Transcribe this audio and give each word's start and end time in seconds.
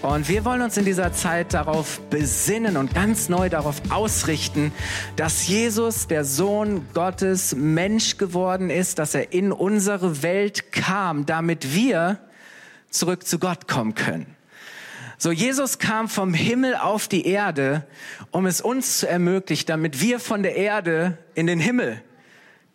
Und 0.00 0.28
wir 0.28 0.44
wollen 0.44 0.62
uns 0.62 0.76
in 0.76 0.84
dieser 0.84 1.12
Zeit 1.12 1.54
darauf 1.54 2.00
besinnen 2.08 2.76
und 2.76 2.94
ganz 2.94 3.28
neu 3.28 3.48
darauf 3.48 3.82
ausrichten, 3.90 4.70
dass 5.16 5.48
Jesus, 5.48 6.06
der 6.06 6.24
Sohn 6.24 6.86
Gottes, 6.94 7.56
Mensch 7.56 8.16
geworden 8.16 8.70
ist, 8.70 9.00
dass 9.00 9.16
er 9.16 9.32
in 9.32 9.50
unsere 9.50 10.22
Welt 10.22 10.70
kam, 10.70 11.26
damit 11.26 11.74
wir 11.74 12.20
zurück 12.90 13.26
zu 13.26 13.40
Gott 13.40 13.66
kommen 13.66 13.96
können. 13.96 14.36
So, 15.18 15.32
Jesus 15.32 15.80
kam 15.80 16.08
vom 16.08 16.32
Himmel 16.32 16.76
auf 16.76 17.08
die 17.08 17.26
Erde, 17.26 17.84
um 18.30 18.46
es 18.46 18.60
uns 18.60 19.00
zu 19.00 19.08
ermöglichen, 19.08 19.66
damit 19.66 20.00
wir 20.00 20.20
von 20.20 20.44
der 20.44 20.54
Erde 20.54 21.18
in 21.34 21.48
den 21.48 21.58
Himmel 21.58 22.00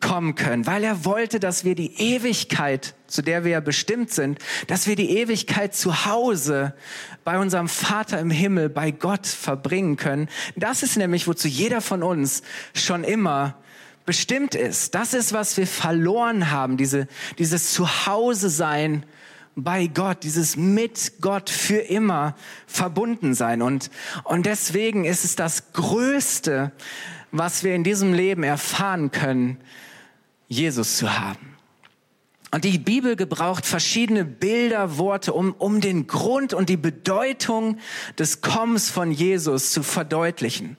kommen 0.04 0.36
können, 0.36 0.68
weil 0.68 0.84
er 0.84 1.06
wollte, 1.06 1.40
dass 1.40 1.64
wir 1.64 1.76
die 1.76 1.96
Ewigkeit, 2.00 2.94
zu 3.08 3.22
der 3.22 3.46
wir 3.46 3.52
ja 3.52 3.60
bestimmt 3.62 4.12
sind, 4.12 4.38
dass 4.68 4.86
wir 4.86 4.96
die 4.96 5.18
Ewigkeit 5.18 5.74
zu 5.74 6.06
Hause 6.06 6.76
bei 7.24 7.40
unserem 7.40 7.70
Vater 7.70 8.20
im 8.20 8.30
Himmel, 8.30 8.70
bei 8.70 8.92
Gott 8.92 9.26
verbringen 9.26 9.96
können. 9.96 10.28
Das 10.58 10.84
ist 10.84 10.98
nämlich, 10.98 11.28
wozu 11.28 11.48
jeder 11.48 11.80
von 11.80 12.04
uns 12.04 12.44
schon 12.76 13.06
immer 13.06 13.56
bestimmt 14.06 14.56
ist. 14.56 14.94
Das 14.94 15.14
ist, 15.14 15.32
was 15.32 15.56
wir 15.56 15.68
verloren 15.68 16.52
haben, 16.52 16.76
diese, 16.76 17.08
dieses 17.40 17.74
Zuhause 17.74 18.50
sein 18.50 19.06
bei 19.56 19.88
Gott, 19.88 20.24
dieses 20.24 20.58
mit 20.58 21.14
Gott 21.22 21.50
für 21.50 21.78
immer 21.78 22.36
verbunden 22.68 23.34
sein. 23.36 23.62
Und, 23.62 23.90
und 24.26 24.46
deswegen 24.46 25.06
ist 25.06 25.24
es 25.24 25.38
das 25.38 25.72
Größte, 25.72 26.74
was 27.32 27.64
wir 27.64 27.74
in 27.74 27.86
diesem 27.86 28.14
Leben 28.14 28.44
erfahren 28.44 29.12
können, 29.12 29.58
Jesus 30.48 30.98
zu 30.98 31.18
haben. 31.18 31.54
Und 32.54 32.66
die 32.66 32.78
Bibel 32.78 33.16
gebraucht 33.16 33.66
verschiedene 33.66 34.24
Bilder, 34.26 35.00
Worte, 35.00 35.34
um, 35.34 35.54
um 35.54 35.82
den 35.82 36.06
Grund 36.06 36.54
und 36.54 36.70
die 36.70 36.78
Bedeutung 36.78 37.80
des 38.20 38.42
Kommens 38.42 38.92
von 38.92 39.12
Jesus 39.12 39.72
zu 39.72 39.82
verdeutlichen. 39.82 40.78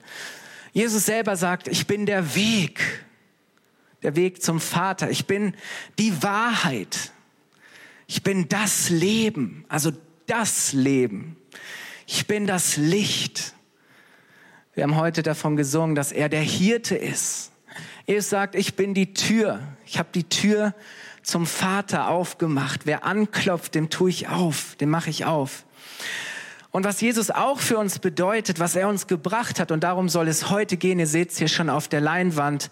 Jesus 0.71 1.05
selber 1.05 1.35
sagt, 1.35 1.67
ich 1.67 1.85
bin 1.85 2.05
der 2.05 2.33
Weg, 2.33 3.03
der 4.03 4.15
Weg 4.15 4.41
zum 4.41 4.61
Vater. 4.61 5.09
Ich 5.09 5.25
bin 5.25 5.53
die 5.99 6.23
Wahrheit. 6.23 7.11
Ich 8.07 8.23
bin 8.23 8.47
das 8.47 8.89
Leben, 8.89 9.65
also 9.67 9.91
das 10.27 10.71
Leben. 10.71 11.35
Ich 12.07 12.25
bin 12.25 12.47
das 12.47 12.77
Licht. 12.77 13.53
Wir 14.75 14.83
haben 14.83 14.95
heute 14.95 15.23
davon 15.23 15.57
gesungen, 15.57 15.95
dass 15.95 16.13
er 16.13 16.29
der 16.29 16.41
Hirte 16.41 16.95
ist 16.95 17.51
Jesus 18.05 18.29
sagt, 18.29 18.55
ich 18.55 18.75
bin 18.75 18.93
die 18.93 19.13
Tür. 19.13 19.59
Ich 19.85 19.97
habe 19.97 20.09
die 20.13 20.25
Tür 20.29 20.73
zum 21.23 21.47
Vater 21.47 22.09
aufgemacht. 22.09 22.81
Wer 22.85 23.03
anklopft, 23.03 23.73
dem 23.73 23.89
tue 23.89 24.11
ich 24.11 24.27
auf, 24.27 24.75
dem 24.75 24.89
mache 24.89 25.09
ich 25.09 25.25
auf. 25.25 25.65
Und 26.69 26.83
was 26.83 27.01
Jesus 27.01 27.31
auch 27.31 27.59
für 27.59 27.77
uns 27.77 27.99
bedeutet, 27.99 28.59
was 28.59 28.75
er 28.75 28.89
uns 28.89 29.07
gebracht 29.07 29.59
hat, 29.59 29.71
und 29.71 29.83
darum 29.83 30.09
soll 30.09 30.27
es 30.27 30.49
heute 30.49 30.77
gehen, 30.77 30.99
ihr 30.99 31.07
seht 31.07 31.31
es 31.31 31.37
hier 31.37 31.47
schon 31.47 31.69
auf 31.69 31.87
der 31.87 32.01
Leinwand. 32.01 32.69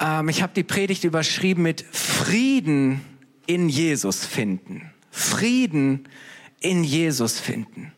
Ähm, 0.00 0.28
ich 0.28 0.42
habe 0.42 0.52
die 0.54 0.64
Predigt 0.64 1.04
überschrieben 1.04 1.62
mit 1.62 1.82
Frieden 1.92 3.00
in 3.46 3.68
Jesus 3.68 4.26
finden. 4.26 4.90
Frieden 5.10 6.08
in 6.60 6.84
Jesus 6.84 7.38
finden. 7.38 7.92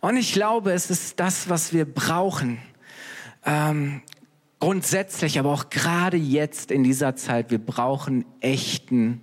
Und 0.00 0.16
ich 0.16 0.32
glaube, 0.32 0.72
es 0.72 0.90
ist 0.90 1.18
das, 1.18 1.48
was 1.48 1.72
wir 1.72 1.84
brauchen. 1.84 2.58
Ähm, 3.44 4.02
grundsätzlich, 4.60 5.38
aber 5.38 5.52
auch 5.52 5.70
gerade 5.70 6.16
jetzt 6.16 6.70
in 6.70 6.84
dieser 6.84 7.16
Zeit, 7.16 7.50
wir 7.50 7.58
brauchen 7.58 8.24
echten 8.40 9.20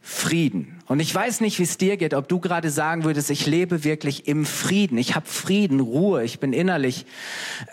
Frieden. 0.00 0.82
Und 0.86 1.00
ich 1.00 1.14
weiß 1.14 1.40
nicht, 1.40 1.58
wie 1.58 1.62
es 1.62 1.78
dir 1.78 1.96
geht, 1.96 2.12
ob 2.12 2.28
du 2.28 2.38
gerade 2.38 2.70
sagen 2.70 3.04
würdest, 3.04 3.30
ich 3.30 3.46
lebe 3.46 3.84
wirklich 3.84 4.28
im 4.28 4.44
Frieden. 4.44 4.98
Ich 4.98 5.14
habe 5.14 5.26
Frieden, 5.26 5.80
Ruhe, 5.80 6.22
ich 6.24 6.40
bin 6.40 6.52
innerlich 6.52 7.06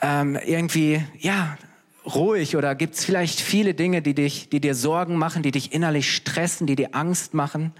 ähm, 0.01 0.37
irgendwie, 0.45 1.03
ja, 1.19 1.57
ruhig 2.05 2.55
oder 2.55 2.73
gibt 2.73 2.95
es 2.95 3.05
vielleicht 3.05 3.41
viele 3.41 3.73
Dinge, 3.73 4.01
die 4.01 4.13
dich, 4.13 4.49
die 4.49 4.59
dir 4.59 4.75
Sorgen 4.75 5.17
machen, 5.17 5.43
die 5.43 5.51
dich 5.51 5.73
innerlich 5.73 6.15
stressen, 6.15 6.67
die 6.67 6.75
dir 6.75 6.95
Angst 6.95 7.33
machen. 7.33 7.73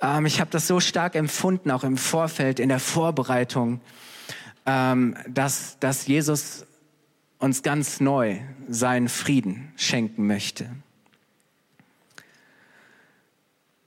Ähm, 0.00 0.24
ich 0.24 0.40
habe 0.40 0.50
das 0.50 0.66
so 0.66 0.80
stark 0.80 1.14
empfunden, 1.14 1.70
auch 1.70 1.84
im 1.84 1.96
Vorfeld, 1.96 2.60
in 2.60 2.68
der 2.68 2.80
Vorbereitung, 2.80 3.80
ähm, 4.66 5.16
dass, 5.28 5.78
dass 5.80 6.06
Jesus 6.06 6.64
uns 7.44 7.62
ganz 7.62 8.00
neu 8.00 8.38
seinen 8.68 9.08
Frieden 9.08 9.72
schenken 9.76 10.26
möchte. 10.26 10.70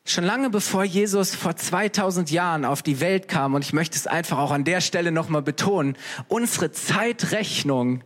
Schon 0.05 0.23
lange 0.23 0.49
bevor 0.49 0.83
Jesus 0.85 1.35
vor 1.35 1.55
2000 1.55 2.31
Jahren 2.31 2.63
auf 2.63 2.81
die 2.81 3.01
Welt 3.01 3.27
kam, 3.27 3.55
und 3.55 3.65
ich 3.65 3.73
möchte 3.73 3.97
es 3.97 4.07
einfach 4.07 4.37
auch 4.37 4.51
an 4.51 4.63
der 4.63 4.79
Stelle 4.79 5.11
nochmal 5.11 5.41
betonen, 5.41 5.97
unsere 6.27 6.71
Zeitrechnung 6.71 8.03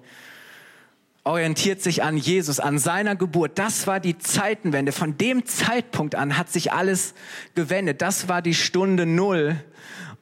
orientiert 1.23 1.81
sich 1.81 2.01
an 2.01 2.17
Jesus, 2.17 2.59
an 2.59 2.79
seiner 2.79 3.15
Geburt. 3.15 3.59
Das 3.59 3.85
war 3.85 3.99
die 3.99 4.17
Zeitenwende. 4.17 4.91
Von 4.91 5.17
dem 5.17 5.45
Zeitpunkt 5.45 6.15
an 6.15 6.37
hat 6.37 6.49
sich 6.49 6.71
alles 6.71 7.13
gewendet. 7.53 8.01
Das 8.01 8.27
war 8.27 8.41
die 8.41 8.55
Stunde 8.55 9.05
Null. 9.05 9.61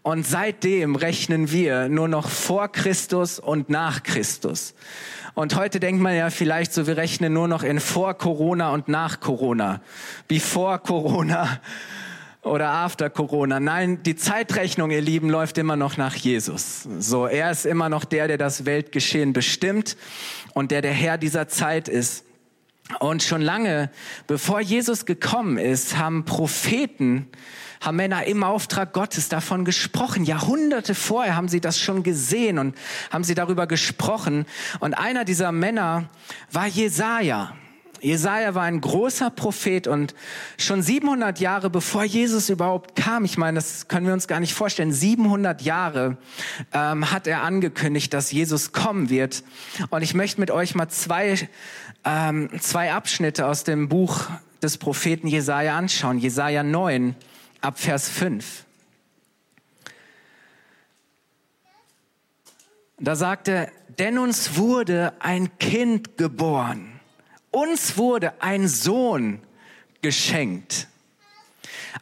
Und 0.01 0.25
seitdem 0.25 0.95
rechnen 0.95 1.51
wir 1.51 1.88
nur 1.88 2.07
noch 2.07 2.29
vor 2.29 2.69
Christus 2.72 3.38
und 3.39 3.69
nach 3.69 4.03
Christus. 4.03 4.73
Und 5.39 5.55
heute 5.55 5.79
denkt 5.79 6.01
man 6.01 6.17
ja 6.17 6.31
vielleicht 6.31 6.73
so, 6.73 6.85
wir 6.85 6.97
rechnen 6.97 7.31
nur 7.31 7.47
noch 7.47 7.63
in 7.63 7.79
vor 7.79 8.13
Corona 8.13 8.72
und 8.72 8.89
nach 8.89 9.22
Corona. 9.22 9.79
Before 10.27 10.79
Corona 10.79 11.61
oder 12.41 12.67
after 12.72 13.09
Corona. 13.09 13.61
Nein, 13.61 14.03
die 14.03 14.17
Zeitrechnung, 14.17 14.91
ihr 14.91 15.00
Lieben, 15.00 15.29
läuft 15.29 15.57
immer 15.57 15.77
noch 15.77 15.95
nach 15.95 16.13
Jesus. 16.16 16.85
So, 17.00 17.25
er 17.25 17.51
ist 17.51 17.66
immer 17.66 17.88
noch 17.88 18.03
der, 18.03 18.27
der 18.27 18.38
das 18.38 18.66
Weltgeschehen 18.66 19.31
bestimmt 19.31 19.95
und 20.55 20.72
der 20.72 20.81
der 20.81 20.91
Herr 20.91 21.17
dieser 21.17 21.47
Zeit 21.47 21.88
ist. 21.88 22.25
Und 23.00 23.23
schon 23.23 23.41
lange, 23.41 23.91
bevor 24.27 24.59
Jesus 24.59 25.06
gekommen 25.06 25.57
ist, 25.57 25.97
haben 25.97 26.25
Propheten 26.25 27.29
haben 27.81 27.97
Männer 27.97 28.25
im 28.25 28.44
Auftrag 28.44 28.94
Gottes 28.94 29.29
davon 29.29 29.66
gesprochen. 29.66 30.25
Jahrhunderte 30.25 30.95
vorher 30.95 31.35
haben 31.35 31.47
sie 31.47 31.62
das 31.62 31.79
schon 31.79 32.03
gesehen 32.03 32.59
und 32.59 32.75
haben 33.09 33.23
sie 33.23 33.35
darüber 33.35 33.67
gesprochen. 33.67 34.45
Und 34.79 34.94
einer 34.95 35.25
dieser 35.25 35.51
Männer 35.51 36.09
war 36.51 36.68
Jesaja. 36.68 37.53
Jesaja 38.01 38.56
war 38.56 38.63
ein 38.63 38.81
großer 38.81 39.29
Prophet 39.29 39.88
und 39.88 40.16
schon 40.57 40.81
700 40.81 41.39
Jahre 41.39 41.69
bevor 41.69 42.03
Jesus 42.03 42.50
überhaupt 42.50 42.95
kam, 42.95 43.25
ich 43.25 43.38
meine, 43.38 43.56
das 43.56 43.88
können 43.88 44.07
wir 44.07 44.13
uns 44.13 44.28
gar 44.28 44.39
nicht 44.39 44.53
vorstellen, 44.53 44.94
700 44.94 45.62
Jahre 45.62 46.18
ähm, 46.73 47.12
hat 47.12 47.28
er 47.28 47.44
angekündigt, 47.44 48.13
dass 48.13 48.31
Jesus 48.31 48.72
kommen 48.72 49.09
wird. 49.09 49.44
Und 49.89 50.01
ich 50.01 50.13
möchte 50.13 50.39
mit 50.39 50.51
euch 50.51 50.75
mal 50.75 50.89
zwei, 50.89 51.50
ähm, 52.06 52.50
zwei 52.62 52.94
Abschnitte 52.94 53.45
aus 53.45 53.63
dem 53.63 53.89
Buch 53.89 54.28
des 54.62 54.78
Propheten 54.78 55.28
Jesaja 55.28 55.78
anschauen. 55.78 56.19
Jesaja 56.19 56.63
9, 56.63 57.16
ab 57.62 57.80
Vers 57.80 58.09
5. 58.09 58.66
Da 62.97 63.16
sagt 63.16 63.47
er, 63.47 63.72
denn 63.97 64.18
uns 64.18 64.58
wurde 64.58 65.14
ein 65.20 65.58
Kind 65.58 66.18
geboren, 66.18 67.00
uns 67.52 67.98
wurde 67.98 68.42
ein 68.42 68.68
Sohn 68.68 69.42
geschenkt. 70.01 70.88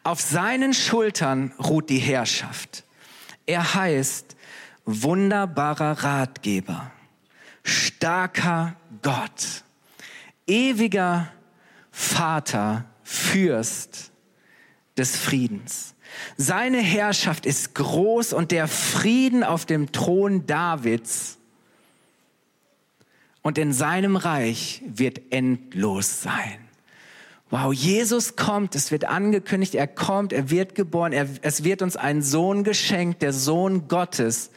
Auf 0.03 0.21
seinen 0.21 0.73
Schultern 0.73 1.53
ruht 1.59 1.89
die 1.89 1.99
Herrschaft. 1.99 2.83
Er 3.45 3.75
heißt 3.75 4.35
wunderbarer 4.85 6.03
Ratgeber, 6.03 6.91
starker 7.63 8.75
Gott, 9.01 9.63
ewiger 10.45 11.31
Vater, 11.91 12.85
Fürst 13.03 14.11
des 14.97 15.15
Friedens. 15.15 15.95
Seine 16.35 16.79
Herrschaft 16.79 17.45
ist 17.45 17.75
groß 17.75 18.33
und 18.33 18.51
der 18.51 18.67
Frieden 18.67 19.43
auf 19.43 19.65
dem 19.65 19.91
Thron 19.91 20.45
Davids 20.45 21.37
und 23.41 23.57
in 23.57 23.73
seinem 23.73 24.15
Reich 24.15 24.81
wird 24.85 25.31
endlos 25.31 26.21
sein. 26.21 26.66
Wow, 27.49 27.71
Jesus 27.71 28.35
kommt, 28.35 28.75
es 28.75 28.91
wird 28.91 29.05
angekündigt, 29.05 29.73
er 29.73 29.87
kommt, 29.87 30.33
er 30.33 30.49
wird 30.49 30.75
geboren, 30.75 31.13
er, 31.13 31.27
es 31.43 31.63
wird 31.63 31.81
uns 31.81 31.95
ein 31.95 32.21
Sohn 32.21 32.65
geschenkt, 32.65 33.21
der 33.21 33.31
Sohn 33.31 33.87
Gottes. 33.87 34.51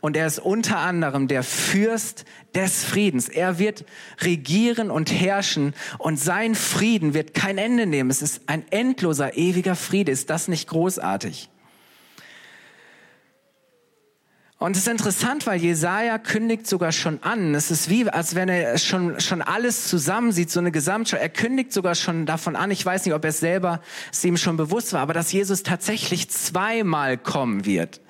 Und 0.00 0.16
er 0.16 0.26
ist 0.26 0.40
unter 0.40 0.78
anderem 0.78 1.28
der 1.28 1.44
Fürst 1.44 2.24
des 2.52 2.82
Friedens. 2.82 3.28
Er 3.28 3.60
wird 3.60 3.84
regieren 4.20 4.90
und 4.90 5.12
herrschen 5.12 5.72
und 5.98 6.18
sein 6.18 6.56
Frieden 6.56 7.14
wird 7.14 7.32
kein 7.32 7.58
Ende 7.58 7.86
nehmen. 7.86 8.10
Es 8.10 8.22
ist 8.22 8.40
ein 8.46 8.64
endloser, 8.70 9.36
ewiger 9.36 9.76
Friede. 9.76 10.10
Ist 10.10 10.28
das 10.28 10.48
nicht 10.48 10.68
großartig? 10.68 11.48
Und 14.62 14.76
es 14.76 14.82
ist 14.82 14.88
interessant, 14.88 15.44
weil 15.48 15.60
Jesaja 15.60 16.18
kündigt 16.18 16.68
sogar 16.68 16.92
schon 16.92 17.20
an. 17.24 17.52
Es 17.52 17.72
ist 17.72 17.90
wie, 17.90 18.08
als 18.08 18.36
wenn 18.36 18.48
er 18.48 18.78
schon, 18.78 19.18
schon 19.18 19.42
alles 19.42 19.88
zusammensieht, 19.88 20.52
so 20.52 20.60
eine 20.60 20.70
Gesamtschau. 20.70 21.16
Er 21.16 21.30
kündigt 21.30 21.72
sogar 21.72 21.96
schon 21.96 22.26
davon 22.26 22.54
an. 22.54 22.70
Ich 22.70 22.86
weiß 22.86 23.04
nicht, 23.04 23.12
ob 23.12 23.24
er 23.24 23.30
es 23.30 23.40
selber, 23.40 23.82
es 24.12 24.22
ihm 24.22 24.36
schon 24.36 24.56
bewusst 24.56 24.92
war, 24.92 25.00
aber 25.00 25.14
dass 25.14 25.32
Jesus 25.32 25.64
tatsächlich 25.64 26.30
zweimal 26.30 27.18
kommen 27.18 27.66
wird. 27.66 28.00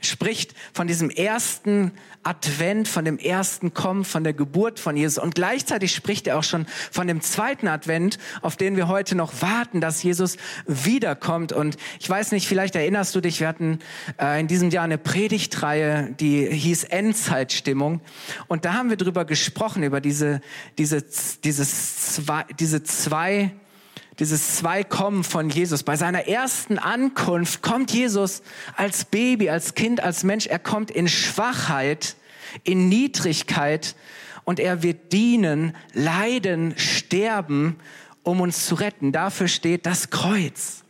Spricht 0.00 0.54
von 0.72 0.86
diesem 0.86 1.10
ersten 1.10 1.90
Advent, 2.26 2.88
von 2.88 3.04
dem 3.04 3.18
ersten 3.18 3.72
Kommen, 3.72 4.04
von 4.04 4.24
der 4.24 4.32
Geburt 4.32 4.80
von 4.80 4.96
Jesus. 4.96 5.22
Und 5.22 5.36
gleichzeitig 5.36 5.94
spricht 5.94 6.26
er 6.26 6.38
auch 6.38 6.44
schon 6.44 6.66
von 6.90 7.06
dem 7.06 7.20
zweiten 7.20 7.68
Advent, 7.68 8.18
auf 8.42 8.56
den 8.56 8.76
wir 8.76 8.88
heute 8.88 9.14
noch 9.14 9.42
warten, 9.42 9.80
dass 9.80 10.02
Jesus 10.02 10.36
wiederkommt. 10.66 11.52
Und 11.52 11.76
ich 12.00 12.10
weiß 12.10 12.32
nicht, 12.32 12.48
vielleicht 12.48 12.74
erinnerst 12.74 13.14
du 13.14 13.20
dich, 13.20 13.40
wir 13.40 13.48
hatten 13.48 13.78
äh, 14.20 14.40
in 14.40 14.48
diesem 14.48 14.70
Jahr 14.70 14.84
eine 14.84 14.98
Predigtreihe, 14.98 15.95
die 16.02 16.46
hieß 16.46 16.84
Endzeitstimmung. 16.84 18.00
Und 18.48 18.64
da 18.64 18.74
haben 18.74 18.90
wir 18.90 18.96
drüber 18.96 19.24
gesprochen, 19.24 19.82
über 19.82 20.00
diese, 20.00 20.40
diese, 20.78 21.04
dieses 21.42 22.14
zwei, 22.14 22.44
diese 22.58 22.82
zwei 22.82 23.52
dieses 24.18 24.56
Zweikommen 24.56 25.24
von 25.24 25.50
Jesus. 25.50 25.82
Bei 25.82 25.96
seiner 25.96 26.26
ersten 26.26 26.78
Ankunft 26.78 27.62
kommt 27.62 27.92
Jesus 27.92 28.42
als 28.74 29.04
Baby, 29.04 29.50
als 29.50 29.74
Kind, 29.74 30.02
als 30.02 30.24
Mensch. 30.24 30.46
Er 30.46 30.58
kommt 30.58 30.90
in 30.90 31.06
Schwachheit, 31.06 32.16
in 32.64 32.88
Niedrigkeit 32.88 33.94
und 34.44 34.58
er 34.58 34.82
wird 34.82 35.12
dienen, 35.12 35.76
leiden, 35.92 36.74
sterben, 36.78 37.76
um 38.22 38.40
uns 38.40 38.66
zu 38.66 38.76
retten. 38.76 39.12
Dafür 39.12 39.48
steht 39.48 39.84
das 39.84 40.08
Kreuz. 40.08 40.82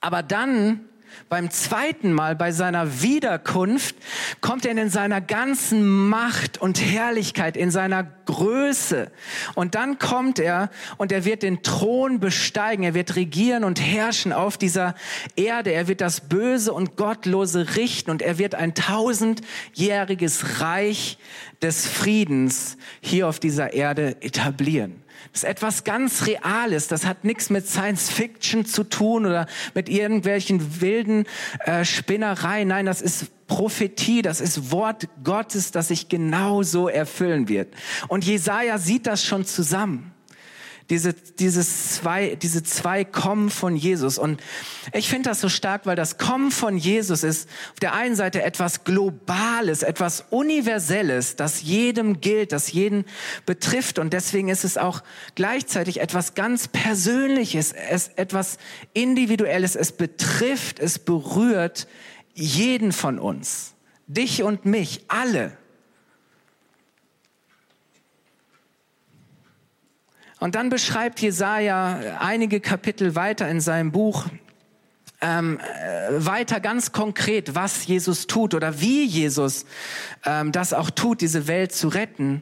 Aber 0.00 0.22
dann 0.22 0.80
beim 1.28 1.50
zweiten 1.50 2.12
Mal, 2.12 2.36
bei 2.36 2.52
seiner 2.52 3.02
Wiederkunft, 3.02 3.96
kommt 4.40 4.64
er 4.64 4.72
in 4.72 4.90
seiner 4.90 5.20
ganzen 5.20 6.08
Macht 6.08 6.58
und 6.58 6.80
Herrlichkeit, 6.80 7.56
in 7.56 7.70
seiner 7.70 8.04
Größe. 8.26 9.10
Und 9.54 9.74
dann 9.74 9.98
kommt 9.98 10.38
er 10.38 10.70
und 10.96 11.12
er 11.12 11.24
wird 11.24 11.42
den 11.42 11.62
Thron 11.62 12.20
besteigen. 12.20 12.84
Er 12.84 12.94
wird 12.94 13.16
regieren 13.16 13.64
und 13.64 13.80
herrschen 13.80 14.32
auf 14.32 14.56
dieser 14.56 14.94
Erde. 15.36 15.72
Er 15.72 15.88
wird 15.88 16.00
das 16.00 16.20
Böse 16.20 16.72
und 16.72 16.96
Gottlose 16.96 17.76
richten 17.76 18.10
und 18.10 18.22
er 18.22 18.38
wird 18.38 18.54
ein 18.54 18.74
tausendjähriges 18.74 20.60
Reich 20.60 21.18
des 21.62 21.86
Friedens 21.86 22.76
hier 23.00 23.28
auf 23.28 23.38
dieser 23.38 23.72
Erde 23.72 24.16
etablieren. 24.22 24.99
Das 25.32 25.42
ist 25.42 25.48
etwas 25.48 25.84
ganz 25.84 26.26
Reales. 26.26 26.88
Das 26.88 27.06
hat 27.06 27.24
nichts 27.24 27.50
mit 27.50 27.66
Science 27.66 28.10
Fiction 28.10 28.66
zu 28.66 28.84
tun 28.84 29.26
oder 29.26 29.46
mit 29.74 29.88
irgendwelchen 29.88 30.80
wilden 30.80 31.24
äh, 31.64 31.84
Spinnereien. 31.84 32.68
Nein, 32.68 32.86
das 32.86 33.02
ist 33.02 33.26
Prophetie, 33.46 34.22
das 34.22 34.40
ist 34.40 34.70
Wort 34.70 35.08
Gottes, 35.24 35.72
das 35.72 35.88
sich 35.88 36.08
genau 36.08 36.62
so 36.62 36.88
erfüllen 36.88 37.48
wird. 37.48 37.74
Und 38.08 38.24
Jesaja 38.24 38.78
sieht 38.78 39.06
das 39.06 39.24
schon 39.24 39.44
zusammen 39.44 40.12
diese, 40.90 41.14
dieses 41.14 41.94
zwei, 41.94 42.34
diese 42.34 42.64
zwei 42.64 43.04
Kommen 43.04 43.48
von 43.48 43.76
Jesus. 43.76 44.18
Und 44.18 44.42
ich 44.92 45.08
finde 45.08 45.30
das 45.30 45.40
so 45.40 45.48
stark, 45.48 45.86
weil 45.86 45.94
das 45.94 46.18
Kommen 46.18 46.50
von 46.50 46.76
Jesus 46.76 47.22
ist 47.22 47.48
auf 47.72 47.80
der 47.80 47.94
einen 47.94 48.16
Seite 48.16 48.42
etwas 48.42 48.82
Globales, 48.82 49.84
etwas 49.84 50.24
Universelles, 50.30 51.36
das 51.36 51.62
jedem 51.62 52.20
gilt, 52.20 52.50
das 52.50 52.72
jeden 52.72 53.04
betrifft. 53.46 54.00
Und 54.00 54.12
deswegen 54.12 54.48
ist 54.48 54.64
es 54.64 54.76
auch 54.76 55.02
gleichzeitig 55.36 56.00
etwas 56.00 56.34
ganz 56.34 56.66
Persönliches, 56.66 57.72
es, 57.72 58.08
etwas 58.16 58.58
Individuelles. 58.92 59.76
Es 59.76 59.92
betrifft, 59.92 60.80
es 60.80 60.98
berührt 60.98 61.86
jeden 62.34 62.90
von 62.90 63.20
uns. 63.20 63.74
Dich 64.08 64.42
und 64.42 64.64
mich, 64.64 65.04
alle. 65.06 65.56
Und 70.40 70.54
dann 70.54 70.70
beschreibt 70.70 71.20
Jesaja 71.20 72.18
einige 72.18 72.60
Kapitel 72.60 73.14
weiter 73.14 73.48
in 73.48 73.60
seinem 73.60 73.92
Buch 73.92 74.24
ähm, 75.20 75.60
äh, 75.60 76.24
weiter 76.24 76.60
ganz 76.60 76.92
konkret, 76.92 77.54
was 77.54 77.86
Jesus 77.86 78.26
tut 78.26 78.54
oder 78.54 78.80
wie 78.80 79.04
Jesus 79.04 79.66
ähm, 80.24 80.50
das 80.50 80.72
auch 80.72 80.88
tut, 80.88 81.20
diese 81.20 81.46
Welt 81.46 81.72
zu 81.72 81.88
retten. 81.88 82.40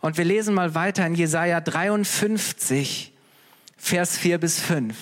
Und 0.00 0.18
wir 0.18 0.24
lesen 0.24 0.54
mal 0.54 0.74
weiter 0.74 1.06
in 1.06 1.14
Jesaja 1.14 1.60
53, 1.60 3.12
Vers 3.76 4.18
4 4.18 4.38
bis 4.38 4.58
5. 4.58 4.96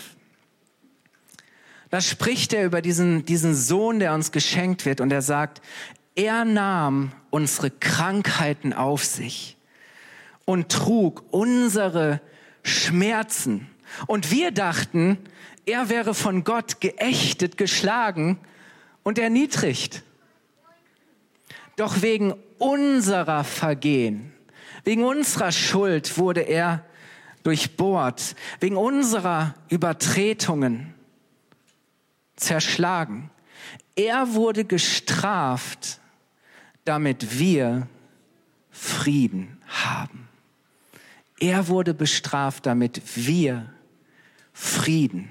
Da 1.89 2.03
spricht 2.03 2.53
er 2.53 2.67
über 2.67 2.83
diesen, 2.83 3.25
diesen 3.25 3.55
Sohn, 3.55 4.01
der 4.01 4.13
uns 4.13 4.33
geschenkt 4.33 4.85
wird 4.85 5.01
und 5.01 5.11
er 5.11 5.23
sagt, 5.23 5.63
er 6.15 6.45
nahm 6.45 7.13
unsere 7.31 7.71
Krankheiten 7.71 8.75
auf 8.75 9.03
sich 9.03 9.58
und 10.49 10.71
trug 10.71 11.25
unsere 11.31 12.23
Schmerzen. 12.63 13.69
Und 14.07 14.31
wir 14.31 14.51
dachten, 14.51 15.19
er 15.67 15.91
wäre 15.91 16.15
von 16.15 16.43
Gott 16.43 16.81
geächtet, 16.81 17.59
geschlagen 17.59 18.39
und 19.03 19.19
erniedrigt. 19.19 20.05
Doch 21.77 22.01
wegen 22.01 22.33
unserer 22.57 23.45
Vergehen, 23.45 24.33
wegen 24.85 25.05
unserer 25.05 25.53
Schuld 25.53 26.17
wurde 26.17 26.41
er 26.41 26.83
durchbohrt, 27.43 28.35
wegen 28.59 28.79
unserer 28.79 29.55
Übertretungen 29.69 30.95
zerschlagen. 32.37 33.31
Er 33.97 34.33
wurde 34.33 34.65
gestraft, 34.65 36.01
damit 36.87 37.39
wir 37.39 37.87
Frieden 38.71 39.59
haben. 39.67 40.18
Er 41.41 41.69
wurde 41.69 41.95
bestraft, 41.95 42.67
damit 42.67 43.03
wir 43.15 43.73
Frieden 44.53 45.31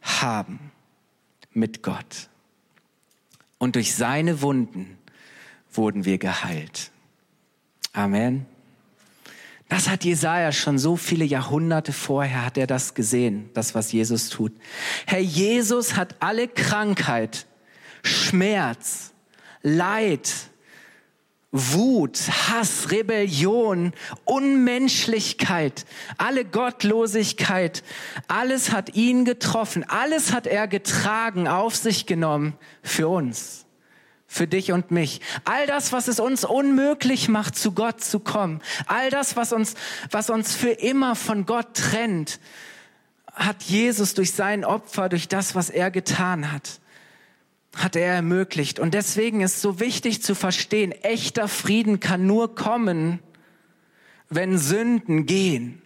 haben 0.00 0.70
mit 1.52 1.82
Gott. 1.82 2.28
Und 3.58 3.76
durch 3.76 3.94
seine 3.94 4.42
Wunden 4.42 4.96
wurden 5.72 6.04
wir 6.04 6.18
geheilt. 6.18 6.90
Amen. 7.92 8.46
Das 9.68 9.88
hat 9.88 10.04
Jesaja 10.04 10.50
schon 10.50 10.78
so 10.78 10.96
viele 10.96 11.24
Jahrhunderte 11.24 11.92
vorher 11.92 12.44
hat 12.44 12.58
er 12.58 12.66
das 12.66 12.94
gesehen, 12.94 13.50
das 13.54 13.74
was 13.74 13.92
Jesus 13.92 14.28
tut. 14.28 14.52
Herr 15.06 15.20
Jesus 15.20 15.94
hat 15.94 16.16
alle 16.20 16.48
Krankheit, 16.48 17.46
Schmerz, 18.02 19.12
Leid, 19.62 20.32
Wut, 21.52 22.16
Hass, 22.48 22.92
Rebellion, 22.92 23.92
Unmenschlichkeit, 24.24 25.84
alle 26.16 26.44
Gottlosigkeit, 26.44 27.82
alles 28.28 28.70
hat 28.70 28.94
ihn 28.94 29.24
getroffen, 29.24 29.84
alles 29.88 30.32
hat 30.32 30.46
er 30.46 30.68
getragen, 30.68 31.48
auf 31.48 31.74
sich 31.74 32.06
genommen 32.06 32.54
für 32.84 33.08
uns, 33.08 33.66
für 34.28 34.46
dich 34.46 34.70
und 34.70 34.92
mich. 34.92 35.22
All 35.44 35.66
das, 35.66 35.92
was 35.92 36.06
es 36.06 36.20
uns 36.20 36.44
unmöglich 36.44 37.28
macht, 37.28 37.56
zu 37.56 37.72
Gott 37.72 38.00
zu 38.00 38.20
kommen, 38.20 38.60
all 38.86 39.10
das, 39.10 39.34
was 39.34 39.52
uns, 39.52 39.74
was 40.12 40.30
uns 40.30 40.54
für 40.54 40.70
immer 40.70 41.16
von 41.16 41.46
Gott 41.46 41.74
trennt, 41.74 42.38
hat 43.34 43.64
Jesus 43.64 44.14
durch 44.14 44.34
sein 44.34 44.64
Opfer, 44.64 45.08
durch 45.08 45.26
das, 45.26 45.56
was 45.56 45.68
er 45.68 45.90
getan 45.90 46.52
hat 46.52 46.80
hat 47.76 47.96
er 47.96 48.14
ermöglicht. 48.14 48.78
Und 48.78 48.94
deswegen 48.94 49.40
ist 49.40 49.60
so 49.60 49.80
wichtig 49.80 50.22
zu 50.22 50.34
verstehen, 50.34 50.92
echter 50.92 51.48
Frieden 51.48 52.00
kann 52.00 52.26
nur 52.26 52.54
kommen, 52.54 53.20
wenn 54.28 54.58
Sünden 54.58 55.26
gehen. 55.26 55.82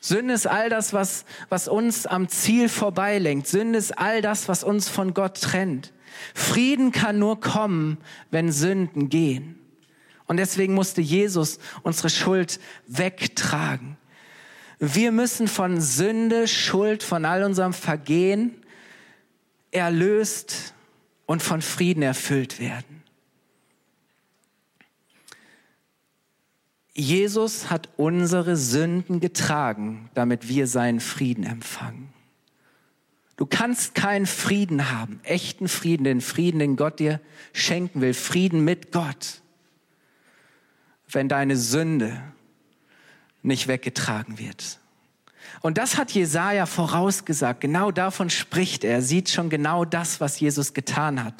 Sünde 0.00 0.34
ist 0.34 0.46
all 0.46 0.68
das, 0.68 0.92
was, 0.92 1.24
was 1.48 1.66
uns 1.66 2.06
am 2.06 2.28
Ziel 2.28 2.68
vorbeilenkt. 2.68 3.46
Sünde 3.46 3.78
ist 3.78 3.98
all 3.98 4.20
das, 4.20 4.48
was 4.48 4.62
uns 4.62 4.88
von 4.88 5.14
Gott 5.14 5.40
trennt. 5.40 5.92
Frieden 6.34 6.92
kann 6.92 7.18
nur 7.18 7.40
kommen, 7.40 7.98
wenn 8.30 8.52
Sünden 8.52 9.08
gehen. 9.08 9.58
Und 10.26 10.36
deswegen 10.36 10.74
musste 10.74 11.00
Jesus 11.00 11.58
unsere 11.82 12.10
Schuld 12.10 12.60
wegtragen. 12.86 13.96
Wir 14.78 15.12
müssen 15.12 15.48
von 15.48 15.80
Sünde, 15.80 16.48
Schuld, 16.48 17.02
von 17.02 17.24
all 17.24 17.42
unserem 17.42 17.72
Vergehen 17.72 18.62
erlöst 19.70 20.73
und 21.26 21.42
von 21.42 21.62
Frieden 21.62 22.02
erfüllt 22.02 22.60
werden. 22.60 23.02
Jesus 26.94 27.70
hat 27.70 27.88
unsere 27.96 28.56
Sünden 28.56 29.18
getragen, 29.18 30.10
damit 30.14 30.48
wir 30.48 30.66
seinen 30.66 31.00
Frieden 31.00 31.44
empfangen. 31.44 32.12
Du 33.36 33.46
kannst 33.46 33.96
keinen 33.96 34.26
Frieden 34.26 34.92
haben, 34.92 35.18
echten 35.24 35.66
Frieden, 35.66 36.04
den 36.04 36.20
Frieden, 36.20 36.60
den 36.60 36.76
Gott 36.76 37.00
dir 37.00 37.20
schenken 37.52 38.00
will, 38.00 38.14
Frieden 38.14 38.62
mit 38.62 38.92
Gott, 38.92 39.42
wenn 41.08 41.28
deine 41.28 41.56
Sünde 41.56 42.22
nicht 43.42 43.66
weggetragen 43.66 44.38
wird. 44.38 44.78
Und 45.60 45.78
das 45.78 45.96
hat 45.96 46.10
Jesaja 46.10 46.66
vorausgesagt. 46.66 47.60
Genau 47.60 47.90
davon 47.90 48.30
spricht 48.30 48.84
er. 48.84 48.94
Er 48.94 49.02
sieht 49.02 49.28
schon 49.30 49.50
genau 49.50 49.84
das, 49.84 50.20
was 50.20 50.40
Jesus 50.40 50.74
getan 50.74 51.24
hat. 51.24 51.34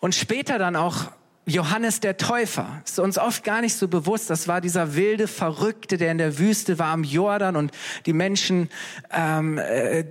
Und 0.00 0.14
später 0.14 0.58
dann 0.58 0.76
auch 0.76 1.10
Johannes 1.46 2.00
der 2.00 2.16
Täufer. 2.16 2.80
Ist 2.84 2.98
uns 2.98 3.18
oft 3.18 3.44
gar 3.44 3.60
nicht 3.60 3.74
so 3.74 3.88
bewusst. 3.88 4.30
Das 4.30 4.46
war 4.46 4.60
dieser 4.60 4.94
wilde 4.94 5.26
Verrückte, 5.26 5.96
der 5.96 6.12
in 6.12 6.18
der 6.18 6.38
Wüste 6.38 6.78
war 6.78 6.88
am 6.88 7.04
Jordan 7.04 7.56
und 7.56 7.72
die 8.06 8.12
Menschen 8.12 8.68
ähm, 9.10 9.58
äh, 9.58 10.04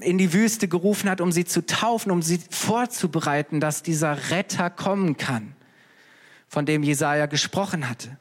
in 0.00 0.18
die 0.18 0.32
Wüste 0.32 0.68
gerufen 0.68 1.10
hat, 1.10 1.20
um 1.20 1.32
sie 1.32 1.44
zu 1.44 1.66
taufen, 1.66 2.12
um 2.12 2.22
sie 2.22 2.40
vorzubereiten, 2.50 3.60
dass 3.60 3.82
dieser 3.82 4.30
Retter 4.30 4.70
kommen 4.70 5.16
kann, 5.16 5.54
von 6.48 6.66
dem 6.66 6.82
Jesaja 6.82 7.26
gesprochen 7.26 7.88
hatte. 7.88 8.16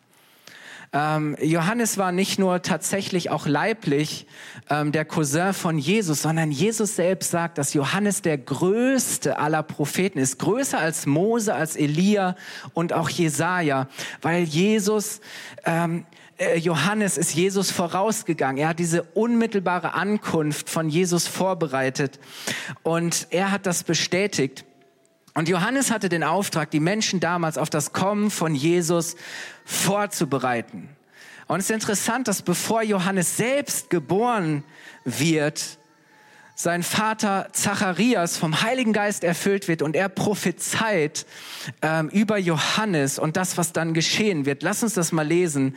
Ähm, 0.93 1.35
Johannes 1.41 1.97
war 1.97 2.11
nicht 2.11 2.37
nur 2.37 2.61
tatsächlich 2.61 3.31
auch 3.31 3.47
leiblich 3.47 4.27
ähm, 4.69 4.91
der 4.91 5.05
Cousin 5.05 5.53
von 5.53 5.79
Jesus, 5.79 6.21
sondern 6.21 6.51
Jesus 6.51 6.95
selbst 6.95 7.31
sagt, 7.31 7.57
dass 7.57 7.73
Johannes 7.73 8.21
der 8.21 8.37
größte 8.37 9.39
aller 9.39 9.63
Propheten 9.63 10.19
ist, 10.19 10.37
größer 10.37 10.77
als 10.77 11.07
Mose, 11.07 11.55
als 11.55 11.75
Elia 11.75 12.35
und 12.75 12.93
auch 12.93 13.09
Jesaja, 13.09 13.87
weil 14.21 14.43
Jesus 14.43 15.19
ähm, 15.65 16.05
äh, 16.37 16.57
Johannes 16.57 17.17
ist 17.17 17.33
Jesus 17.33 17.71
vorausgegangen. 17.71 18.57
Er 18.57 18.69
hat 18.69 18.79
diese 18.79 19.03
unmittelbare 19.03 19.93
Ankunft 19.93 20.69
von 20.69 20.89
Jesus 20.89 21.27
vorbereitet 21.27 22.19
und 22.83 23.27
er 23.31 23.51
hat 23.51 23.65
das 23.65 23.83
bestätigt. 23.83 24.65
Und 25.33 25.49
Johannes 25.49 25.89
hatte 25.91 26.09
den 26.09 26.23
Auftrag, 26.23 26.69
die 26.71 26.79
Menschen 26.79 27.19
damals 27.19 27.57
auf 27.57 27.69
das 27.69 27.91
Kommen 27.91 28.29
von 28.29 28.53
Jesus 28.53 29.15
vorzubereiten. 29.65 30.89
Und 31.47 31.59
es 31.59 31.69
ist 31.69 31.75
interessant, 31.75 32.27
dass 32.27 32.41
bevor 32.41 32.83
Johannes 32.83 33.37
selbst 33.37 33.89
geboren 33.89 34.63
wird, 35.03 35.77
sein 36.55 36.83
Vater 36.83 37.47
Zacharias 37.51 38.37
vom 38.37 38.61
Heiligen 38.61 38.93
Geist 38.93 39.23
erfüllt 39.23 39.67
wird 39.67 39.81
und 39.81 39.95
er 39.95 40.07
prophezeit 40.07 41.25
ähm, 41.81 42.09
über 42.09 42.37
Johannes 42.37 43.17
und 43.17 43.37
das, 43.37 43.57
was 43.57 43.73
dann 43.73 43.95
geschehen 43.95 44.45
wird. 44.45 44.61
Lass 44.61 44.83
uns 44.83 44.93
das 44.93 45.11
mal 45.11 45.27
lesen 45.27 45.75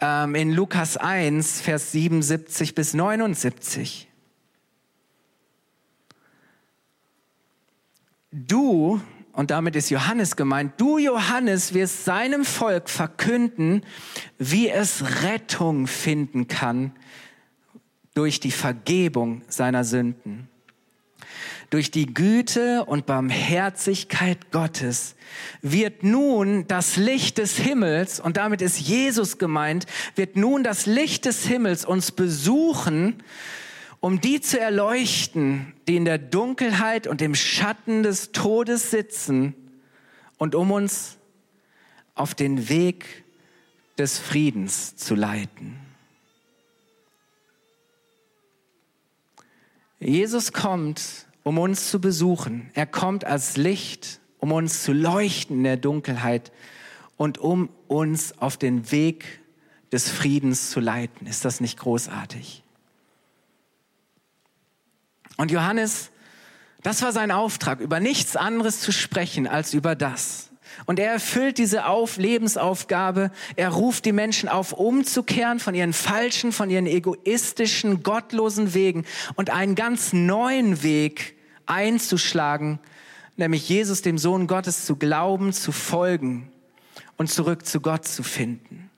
ähm, 0.00 0.34
in 0.34 0.52
Lukas 0.52 0.96
1, 0.96 1.60
Vers 1.60 1.92
77 1.92 2.74
bis 2.74 2.92
79. 2.92 4.08
Du, 8.44 9.00
und 9.32 9.50
damit 9.50 9.76
ist 9.76 9.88
Johannes 9.88 10.36
gemeint, 10.36 10.74
du 10.76 10.98
Johannes 10.98 11.72
wirst 11.72 12.04
seinem 12.04 12.44
Volk 12.44 12.90
verkünden, 12.90 13.82
wie 14.38 14.68
es 14.68 15.22
Rettung 15.22 15.86
finden 15.86 16.46
kann 16.46 16.92
durch 18.12 18.38
die 18.38 18.50
Vergebung 18.50 19.40
seiner 19.48 19.84
Sünden. 19.84 20.48
Durch 21.70 21.90
die 21.90 22.12
Güte 22.12 22.84
und 22.84 23.06
Barmherzigkeit 23.06 24.52
Gottes 24.52 25.14
wird 25.62 26.02
nun 26.02 26.66
das 26.68 26.96
Licht 26.96 27.38
des 27.38 27.56
Himmels, 27.56 28.20
und 28.20 28.36
damit 28.36 28.60
ist 28.60 28.78
Jesus 28.78 29.38
gemeint, 29.38 29.86
wird 30.14 30.36
nun 30.36 30.62
das 30.62 30.84
Licht 30.84 31.24
des 31.24 31.46
Himmels 31.46 31.86
uns 31.86 32.12
besuchen, 32.12 33.22
um 34.06 34.20
die 34.20 34.40
zu 34.40 34.60
erleuchten, 34.60 35.72
die 35.88 35.96
in 35.96 36.04
der 36.04 36.18
Dunkelheit 36.18 37.08
und 37.08 37.20
im 37.20 37.34
Schatten 37.34 38.04
des 38.04 38.30
Todes 38.30 38.92
sitzen 38.92 39.52
und 40.38 40.54
um 40.54 40.70
uns 40.70 41.16
auf 42.14 42.32
den 42.32 42.68
Weg 42.68 43.24
des 43.98 44.20
Friedens 44.20 44.94
zu 44.94 45.16
leiten. 45.16 45.80
Jesus 49.98 50.52
kommt, 50.52 51.26
um 51.42 51.58
uns 51.58 51.90
zu 51.90 52.00
besuchen. 52.00 52.70
Er 52.74 52.86
kommt 52.86 53.24
als 53.24 53.56
Licht, 53.56 54.20
um 54.38 54.52
uns 54.52 54.84
zu 54.84 54.92
leuchten 54.92 55.56
in 55.56 55.64
der 55.64 55.78
Dunkelheit 55.78 56.52
und 57.16 57.38
um 57.38 57.70
uns 57.88 58.38
auf 58.38 58.56
den 58.56 58.92
Weg 58.92 59.40
des 59.90 60.08
Friedens 60.08 60.70
zu 60.70 60.78
leiten. 60.78 61.26
Ist 61.26 61.44
das 61.44 61.60
nicht 61.60 61.76
großartig? 61.76 62.62
Und 65.36 65.50
Johannes, 65.50 66.10
das 66.82 67.02
war 67.02 67.12
sein 67.12 67.30
Auftrag, 67.30 67.80
über 67.80 68.00
nichts 68.00 68.36
anderes 68.36 68.80
zu 68.80 68.92
sprechen 68.92 69.46
als 69.46 69.74
über 69.74 69.94
das. 69.94 70.50
Und 70.84 70.98
er 70.98 71.10
erfüllt 71.10 71.58
diese 71.58 71.86
auf 71.86 72.18
Lebensaufgabe. 72.18 73.30
Er 73.56 73.70
ruft 73.70 74.04
die 74.04 74.12
Menschen 74.12 74.48
auf, 74.48 74.72
umzukehren 74.72 75.58
von 75.58 75.74
ihren 75.74 75.92
falschen, 75.92 76.52
von 76.52 76.68
ihren 76.68 76.86
egoistischen, 76.86 78.02
gottlosen 78.02 78.74
Wegen 78.74 79.04
und 79.36 79.50
einen 79.50 79.74
ganz 79.74 80.12
neuen 80.12 80.82
Weg 80.82 81.34
einzuschlagen, 81.64 82.78
nämlich 83.36 83.68
Jesus, 83.68 84.02
dem 84.02 84.18
Sohn 84.18 84.46
Gottes, 84.46 84.84
zu 84.84 84.96
glauben, 84.96 85.52
zu 85.52 85.72
folgen 85.72 86.52
und 87.16 87.30
zurück 87.30 87.64
zu 87.66 87.80
Gott 87.80 88.06
zu 88.06 88.22
finden. 88.22 88.90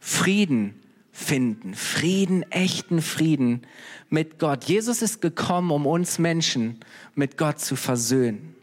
Frieden 0.00 0.79
finden. 1.20 1.74
Frieden, 1.74 2.50
echten 2.50 3.02
Frieden 3.02 3.62
mit 4.08 4.38
Gott. 4.38 4.64
Jesus 4.64 5.02
ist 5.02 5.20
gekommen, 5.20 5.70
um 5.70 5.86
uns 5.86 6.18
Menschen 6.18 6.80
mit 7.14 7.36
Gott 7.36 7.60
zu 7.60 7.76
versöhnen. 7.76 8.56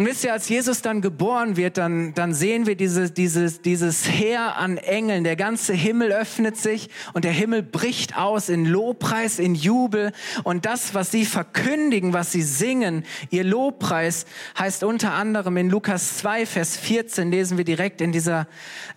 Und 0.00 0.06
wisst 0.06 0.24
ihr, 0.24 0.32
als 0.32 0.48
Jesus 0.48 0.80
dann 0.80 1.02
geboren 1.02 1.58
wird, 1.58 1.76
dann, 1.76 2.14
dann 2.14 2.32
sehen 2.32 2.64
wir 2.64 2.74
diese, 2.74 3.10
dieses, 3.10 3.60
dieses 3.60 4.08
Heer 4.08 4.56
an 4.56 4.78
Engeln. 4.78 5.24
Der 5.24 5.36
ganze 5.36 5.74
Himmel 5.74 6.10
öffnet 6.10 6.56
sich 6.56 6.88
und 7.12 7.26
der 7.26 7.32
Himmel 7.32 7.62
bricht 7.62 8.16
aus 8.16 8.48
in 8.48 8.64
Lobpreis, 8.64 9.38
in 9.38 9.54
Jubel. 9.54 10.12
Und 10.42 10.64
das, 10.64 10.94
was 10.94 11.10
sie 11.10 11.26
verkündigen, 11.26 12.14
was 12.14 12.32
sie 12.32 12.40
singen, 12.40 13.04
ihr 13.28 13.44
Lobpreis, 13.44 14.24
heißt 14.58 14.84
unter 14.84 15.12
anderem 15.12 15.58
in 15.58 15.68
Lukas 15.68 16.16
2, 16.16 16.46
Vers 16.46 16.78
14, 16.78 17.30
lesen 17.30 17.58
wir 17.58 17.66
direkt 17.66 18.00
in 18.00 18.10
dieser 18.10 18.46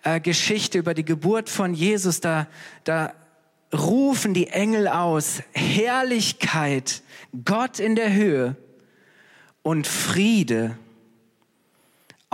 äh, 0.04 0.22
Geschichte 0.22 0.78
über 0.78 0.94
die 0.94 1.04
Geburt 1.04 1.50
von 1.50 1.74
Jesus. 1.74 2.22
Da, 2.22 2.48
da 2.86 3.14
rufen 3.74 4.34
die 4.34 4.48
Engel 4.48 4.88
aus, 4.88 5.44
Herrlichkeit, 5.52 7.04
Gott 7.44 7.82
in 7.82 7.98
der 7.98 8.14
Höhe 8.14 8.56
und 9.64 9.86
Friede 9.86 10.78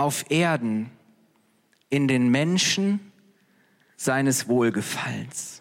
auf 0.00 0.30
Erden 0.30 0.90
in 1.90 2.08
den 2.08 2.30
Menschen 2.30 3.12
seines 3.98 4.48
Wohlgefallens. 4.48 5.60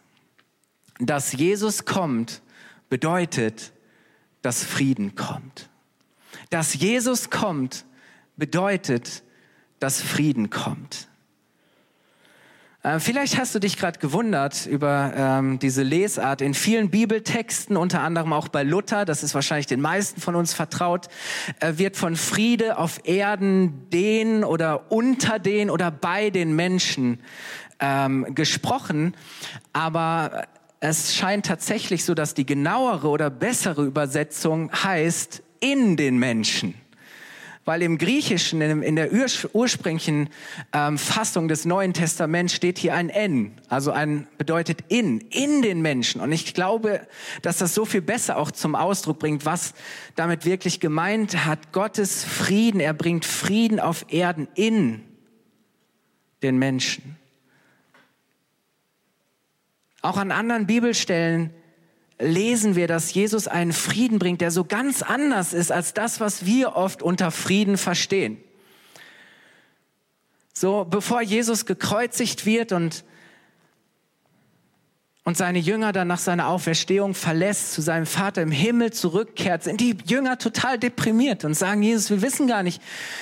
Dass 0.97 1.33
Jesus 1.33 1.83
kommt, 1.83 2.41
bedeutet, 2.89 3.73
dass 4.41 4.63
Frieden 4.63 5.15
kommt. 5.15 5.69
Dass 6.51 6.73
Jesus 6.73 7.29
kommt, 7.29 7.83
bedeutet, 8.37 9.23
dass 9.81 10.01
Frieden 10.01 10.49
kommt. 10.49 11.08
Äh, 12.81 12.99
vielleicht 12.99 13.37
hast 13.37 13.53
du 13.53 13.59
dich 13.59 13.77
gerade 13.77 13.99
gewundert 13.99 14.65
über 14.65 15.13
ähm, 15.15 15.59
diese 15.59 15.83
Lesart. 15.83 16.41
In 16.41 16.53
vielen 16.53 16.89
Bibeltexten, 16.89 17.75
unter 17.75 18.01
anderem 18.01 18.31
auch 18.31 18.47
bei 18.47 18.63
Luther, 18.63 19.03
das 19.03 19.21
ist 19.21 19.35
wahrscheinlich 19.35 19.67
den 19.67 19.81
meisten 19.81 20.21
von 20.21 20.35
uns 20.35 20.53
vertraut, 20.53 21.07
äh, 21.59 21.73
wird 21.75 21.97
von 21.97 22.15
Friede 22.15 22.77
auf 22.77 23.01
Erden 23.03 23.89
den 23.89 24.45
oder 24.45 24.91
unter 24.91 25.39
den 25.39 25.69
oder 25.69 25.91
bei 25.91 26.29
den 26.29 26.55
Menschen 26.55 27.19
ähm, 27.81 28.33
gesprochen. 28.33 29.13
Aber 29.73 30.47
es 30.79 31.15
scheint 31.15 31.47
tatsächlich 31.47 32.05
so, 32.05 32.13
dass 32.13 32.33
die 32.33 32.45
genauere 32.45 33.09
oder 33.09 33.29
bessere 33.29 33.83
Übersetzung 33.83 34.71
heißt 34.71 35.43
in 35.59 35.97
den 35.97 36.17
Menschen 36.17 36.75
weil 37.69 37.83
im 37.83 37.99
Griechischen, 37.99 38.61
in, 38.61 38.95
der 38.95 39.11
ursprünglichen 39.53 40.29
ähm, 40.73 40.97
Fassung 40.97 41.47
des 41.47 41.65
Neuen 41.65 41.93
Testaments 41.93 42.55
steht 42.55 42.79
hier 42.79 42.95
ein 42.95 43.09
N, 43.09 43.51
also 43.67 43.91
ein 43.91 44.25
bedeutet 44.39 44.79
in, 44.87 45.19
in 45.29 45.61
den 45.61 45.83
Menschen. 45.83 46.19
Und 46.19 46.31
ich 46.31 46.55
glaube, 46.55 47.05
dass 47.43 47.59
das 47.59 47.75
so 47.75 47.85
viel 47.85 48.01
besser 48.01 48.37
auch 48.37 48.49
zum 48.49 48.73
Ausdruck 48.73 49.19
bringt, 49.19 49.45
was 49.45 49.75
damit 50.15 50.45
wirklich 50.45 50.79
gemeint 50.79 51.45
hat. 51.45 51.71
Gottes 51.71 52.23
Frieden, 52.23 52.79
er 52.79 52.95
bringt 52.95 53.23
Frieden 53.23 53.79
auf 53.79 54.07
Erden 54.09 54.47
in 54.55 55.03
den 56.41 56.57
Menschen. 56.57 57.17
Auch 60.01 60.17
an 60.17 60.31
anderen 60.31 60.65
Bibelstellen 60.65 61.51
lesen 62.19 62.75
wir, 62.75 62.87
dass 62.87 63.13
Jesus 63.13 63.47
einen 63.47 63.73
Frieden 63.73 64.19
bringt, 64.19 64.41
der 64.41 64.51
so 64.51 64.65
ganz 64.65 65.01
anders 65.01 65.53
ist 65.53 65.71
als 65.71 65.93
das, 65.93 66.19
was 66.19 66.45
wir 66.45 66.75
oft 66.75 67.01
unter 67.01 67.31
Frieden 67.31 67.77
verstehen. 67.77 68.37
So, 70.53 70.85
bevor 70.85 71.21
Jesus 71.21 71.65
gekreuzigt 71.65 72.45
wird 72.45 72.73
und 72.73 73.05
und 75.29 75.37
seine 75.37 75.59
Jünger 75.59 75.91
dann 75.91 76.07
nach 76.07 76.17
seiner 76.17 76.47
Auferstehung 76.47 77.13
verlässt, 77.13 77.73
zu 77.73 77.83
seinem 77.83 78.07
Vater 78.07 78.41
im 78.41 78.49
Himmel 78.49 78.91
zurückkehrt, 78.91 79.63
sind 79.63 79.79
die 79.79 79.95
Jünger 80.07 80.39
total 80.39 80.79
deprimiert 80.79 81.45
und 81.45 81.53
sagen, 81.53 81.83
Jesus, 81.83 82.09
wir 82.09 82.23
wissen 82.23 82.47
gar 82.47 82.63
nicht, 82.63 82.81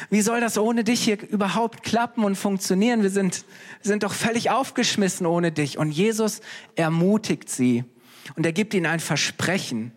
wie 0.10 0.22
soll 0.22 0.40
das 0.40 0.58
ohne 0.58 0.86
dich 0.86 1.02
hier 1.02 1.18
überhaupt 1.30 1.84
klappen 1.84 2.24
und 2.24 2.38
funktionieren? 2.38 3.04
Wir 3.04 3.10
sind, 3.10 3.44
sind 3.82 4.04
doch 4.04 4.14
völlig 4.14 4.52
aufgeschmissen 4.52 5.26
ohne 5.26 5.52
dich. 5.52 5.78
Und 5.78 5.92
Jesus 5.92 6.40
ermutigt 6.76 7.50
sie 7.50 7.84
und 8.36 8.46
er 8.46 8.54
gibt 8.54 8.74
ihnen 8.74 8.86
ein 8.86 9.00
Versprechen. 9.00 9.92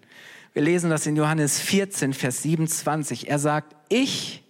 Wir 0.52 0.62
lesen 0.62 0.90
das 0.90 1.06
in 1.06 1.16
Johannes 1.16 1.60
14, 1.60 2.12
Vers 2.12 2.42
27. 2.42 3.28
Er 3.28 3.38
sagt, 3.38 3.76
ich 3.88 4.42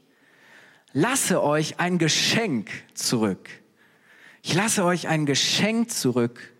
lasse 0.93 1.43
euch 1.43 1.79
ein 1.79 1.99
Geschenk 1.99 2.71
zurück. 2.95 3.49
Ich 4.43 4.55
lasse 4.55 4.85
euch 4.85 5.09
ein 5.09 5.27
Geschenk 5.27 5.91
zurück 5.91 6.53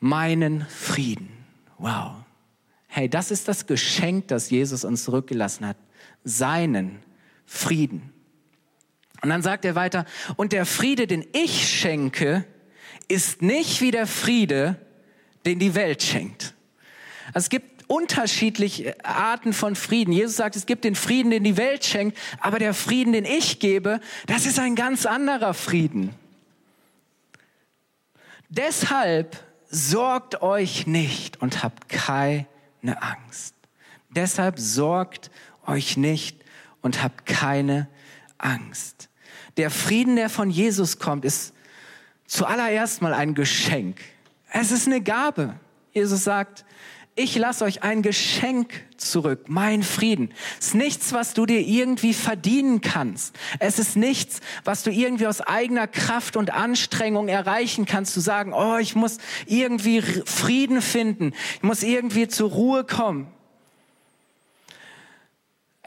meinen 0.00 0.66
Frieden. 0.66 1.30
Wow. 1.78 2.12
Hey, 2.86 3.08
das 3.08 3.30
ist 3.30 3.48
das 3.48 3.66
Geschenk, 3.66 4.28
das 4.28 4.50
Jesus 4.50 4.84
uns 4.84 5.04
zurückgelassen 5.04 5.66
hat. 5.66 5.76
Seinen 6.24 7.00
Frieden. 7.44 8.12
Und 9.20 9.30
dann 9.30 9.42
sagt 9.42 9.64
er 9.64 9.74
weiter, 9.74 10.04
und 10.36 10.52
der 10.52 10.64
Friede, 10.64 11.06
den 11.06 11.26
ich 11.32 11.68
schenke, 11.68 12.44
ist 13.08 13.42
nicht 13.42 13.80
wie 13.80 13.90
der 13.90 14.06
Friede, 14.06 14.76
den 15.46 15.58
die 15.58 15.74
Welt 15.74 16.02
schenkt. 16.02 16.54
Es 17.34 17.48
gibt 17.48 17.78
unterschiedliche 17.88 19.02
Arten 19.04 19.52
von 19.52 19.74
Frieden. 19.74 20.12
Jesus 20.12 20.36
sagt, 20.36 20.56
es 20.56 20.66
gibt 20.66 20.84
den 20.84 20.94
Frieden, 20.94 21.30
den 21.30 21.42
die 21.42 21.56
Welt 21.56 21.84
schenkt, 21.84 22.16
aber 22.40 22.58
der 22.58 22.74
Frieden, 22.74 23.14
den 23.14 23.24
ich 23.24 23.58
gebe, 23.58 24.00
das 24.26 24.46
ist 24.46 24.58
ein 24.58 24.74
ganz 24.74 25.06
anderer 25.06 25.54
Frieden. 25.54 26.14
Deshalb 28.50 29.42
sorgt 29.70 30.42
euch 30.42 30.86
nicht 30.86 31.40
und 31.40 31.62
habt 31.62 31.88
keine 31.88 32.46
Angst. 32.82 33.54
Deshalb 34.10 34.58
sorgt 34.58 35.30
euch 35.66 35.96
nicht 35.96 36.38
und 36.80 37.02
habt 37.02 37.26
keine 37.26 37.88
Angst. 38.38 39.08
Der 39.56 39.70
Frieden, 39.70 40.16
der 40.16 40.30
von 40.30 40.50
Jesus 40.50 40.98
kommt, 40.98 41.24
ist 41.24 41.52
zuallererst 42.28 43.02
mal 43.02 43.14
ein 43.14 43.34
Geschenk. 43.34 43.98
Es 44.52 44.70
ist 44.70 44.86
eine 44.86 45.00
Gabe. 45.00 45.54
Jesus 45.92 46.22
sagt, 46.22 46.64
ich 47.16 47.34
lasse 47.34 47.64
euch 47.64 47.82
ein 47.82 48.02
Geschenk 48.02 48.72
zurück, 48.96 49.46
mein 49.48 49.82
Frieden. 49.82 50.32
Es 50.60 50.68
ist 50.68 50.74
nichts, 50.76 51.12
was 51.12 51.34
du 51.34 51.46
dir 51.46 51.58
irgendwie 51.58 52.14
verdienen 52.14 52.80
kannst. 52.80 53.34
Es 53.58 53.80
ist 53.80 53.96
nichts, 53.96 54.40
was 54.62 54.84
du 54.84 54.92
irgendwie 54.92 55.26
aus 55.26 55.40
eigener 55.40 55.88
Kraft 55.88 56.36
und 56.36 56.52
Anstrengung 56.52 57.26
erreichen 57.26 57.86
kannst, 57.86 58.14
zu 58.14 58.20
sagen, 58.20 58.52
oh, 58.52 58.76
ich 58.76 58.94
muss 58.94 59.18
irgendwie 59.46 60.00
Frieden 60.00 60.80
finden, 60.80 61.32
ich 61.56 61.62
muss 61.64 61.82
irgendwie 61.82 62.28
zur 62.28 62.50
Ruhe 62.50 62.84
kommen. 62.84 63.26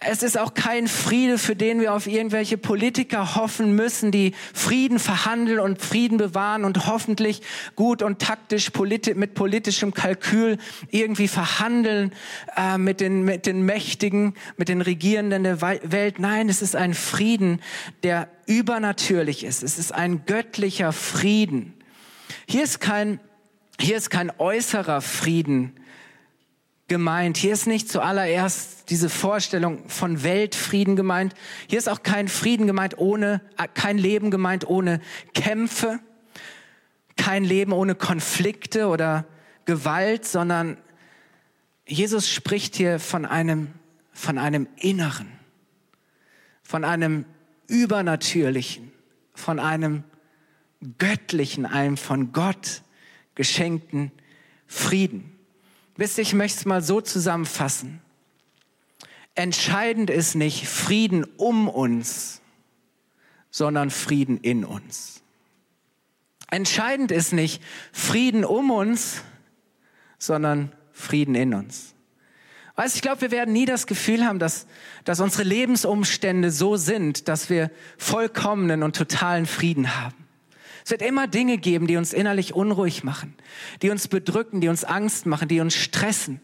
Es 0.04 0.24
ist 0.24 0.36
auch 0.36 0.56
kein 0.56 0.88
Friede, 0.88 1.38
für 1.38 1.56
den 1.56 1.80
wir 1.80 1.94
auf 1.94 2.08
irgendwelche 2.08 2.58
Politiker 2.58 3.36
hoffen 3.36 3.76
müssen, 3.76 4.12
die 4.12 4.34
Frieden 4.52 4.98
verhandeln 4.98 5.60
und 5.60 5.80
Frieden 5.80 6.18
bewahren 6.18 6.66
und 6.66 6.88
hoffentlich 6.88 7.44
gut 7.76 8.02
und 8.02 8.18
taktisch 8.18 8.72
politi 8.72 9.14
mit 9.14 9.36
politischem 9.36 9.94
Kalkül 9.94 10.58
irgendwie 10.90 11.28
verhandeln 11.28 12.14
äh, 12.58 12.80
mit, 12.80 13.00
den, 13.00 13.22
mit 13.22 13.46
den 13.46 13.62
Mächtigen, 13.62 14.34
mit 14.58 14.70
den 14.70 14.82
Regierenden 14.82 15.44
der 15.44 15.62
Welt. 15.62 16.18
Nein, 16.18 16.50
es 16.50 16.64
ist 16.64 16.76
ein 16.76 16.96
Frieden, 16.96 17.62
der 18.02 18.28
übernatürlich 18.48 19.44
ist. 19.44 19.62
Es 19.62 19.78
ist 19.78 19.94
ein 19.94 20.26
göttlicher 20.26 20.94
Frieden. 20.94 21.76
Hier 22.48 22.64
ist 22.64 22.80
kein, 22.80 23.20
hier 23.80 23.98
ist 23.98 24.10
kein 24.10 24.32
äußerer 24.40 25.02
Frieden, 25.02 25.76
gemeint. 26.92 27.38
Hier 27.38 27.54
ist 27.54 27.68
nicht 27.68 27.88
zuallererst 27.90 28.90
diese 28.90 29.08
Vorstellung 29.08 29.88
von 29.88 30.24
Weltfrieden 30.24 30.98
gemeint. 30.98 31.34
Hier 31.70 31.80
ist 31.80 31.88
auch 31.88 32.04
kein 32.04 32.28
Frieden 32.28 32.68
gemeint 32.68 32.98
ohne, 32.98 33.40
äh, 33.58 33.70
kein 33.74 33.98
Leben 33.98 34.30
gemeint 34.30 34.68
ohne 34.68 35.00
Kämpfe, 35.34 36.02
kein 37.16 37.46
Leben 37.46 37.72
ohne 37.72 37.96
Konflikte 37.96 38.88
oder 38.88 39.24
Gewalt, 39.64 40.26
sondern 40.26 40.76
Jesus 41.88 42.30
spricht 42.30 42.76
hier 42.76 43.00
von 43.00 43.26
einem, 43.26 43.70
von 44.12 44.38
einem 44.38 44.68
Inneren, 44.76 45.32
von 46.62 46.84
einem 46.84 47.24
Übernatürlichen, 47.68 48.92
von 49.34 49.60
einem 49.60 50.04
göttlichen, 50.98 51.66
einem 51.66 51.96
von 51.96 52.34
Gott 52.34 52.82
geschenkten 53.36 54.12
Frieden. 54.68 55.31
Wisst 56.02 56.18
ihr, 56.18 56.24
ich 56.24 56.34
möchte 56.34 56.58
es 56.58 56.66
mal 56.66 56.82
so 56.82 57.00
zusammenfassen. 57.00 58.02
Entscheidend 59.36 60.10
ist 60.10 60.34
nicht 60.34 60.68
Frieden 60.68 61.24
um 61.38 61.70
uns, 61.70 62.42
sondern 63.52 63.92
Frieden 63.92 64.40
in 64.40 64.66
uns. 64.66 65.22
Entscheidend 66.50 67.12
ist 67.12 67.34
nicht 67.34 67.62
Frieden 67.92 68.46
um 68.46 68.72
uns, 68.72 69.22
sondern 70.18 70.72
Frieden 70.92 71.36
in 71.36 71.54
uns. 71.54 71.94
Weißt, 72.78 72.96
ich 72.96 73.04
glaube, 73.04 73.22
wir 73.22 73.30
werden 73.30 73.54
nie 73.54 73.68
das 73.68 73.86
Gefühl 73.86 74.26
haben, 74.26 74.40
dass, 74.40 74.66
dass 75.04 75.20
unsere 75.20 75.44
Lebensumstände 75.44 76.50
so 76.50 76.78
sind, 76.78 77.28
dass 77.28 77.52
wir 77.52 77.70
vollkommenen 78.00 78.82
und 78.82 78.96
totalen 78.96 79.46
Frieden 79.46 79.96
haben. 80.02 80.21
Es 80.84 80.92
wird 80.92 81.02
immer 81.02 81.28
Dinge 81.28 81.58
geben, 81.58 81.88
die 81.88 81.98
uns 81.98 82.14
innerlich 82.14 82.54
unruhig 82.54 83.04
machen, 83.04 83.36
die 83.82 83.90
uns 83.90 84.08
bedrücken, 84.08 84.62
die 84.62 84.70
uns 84.70 84.84
Angst 84.84 85.26
machen, 85.26 85.48
die 85.48 85.60
uns 85.60 85.76
stressen. 85.76 86.42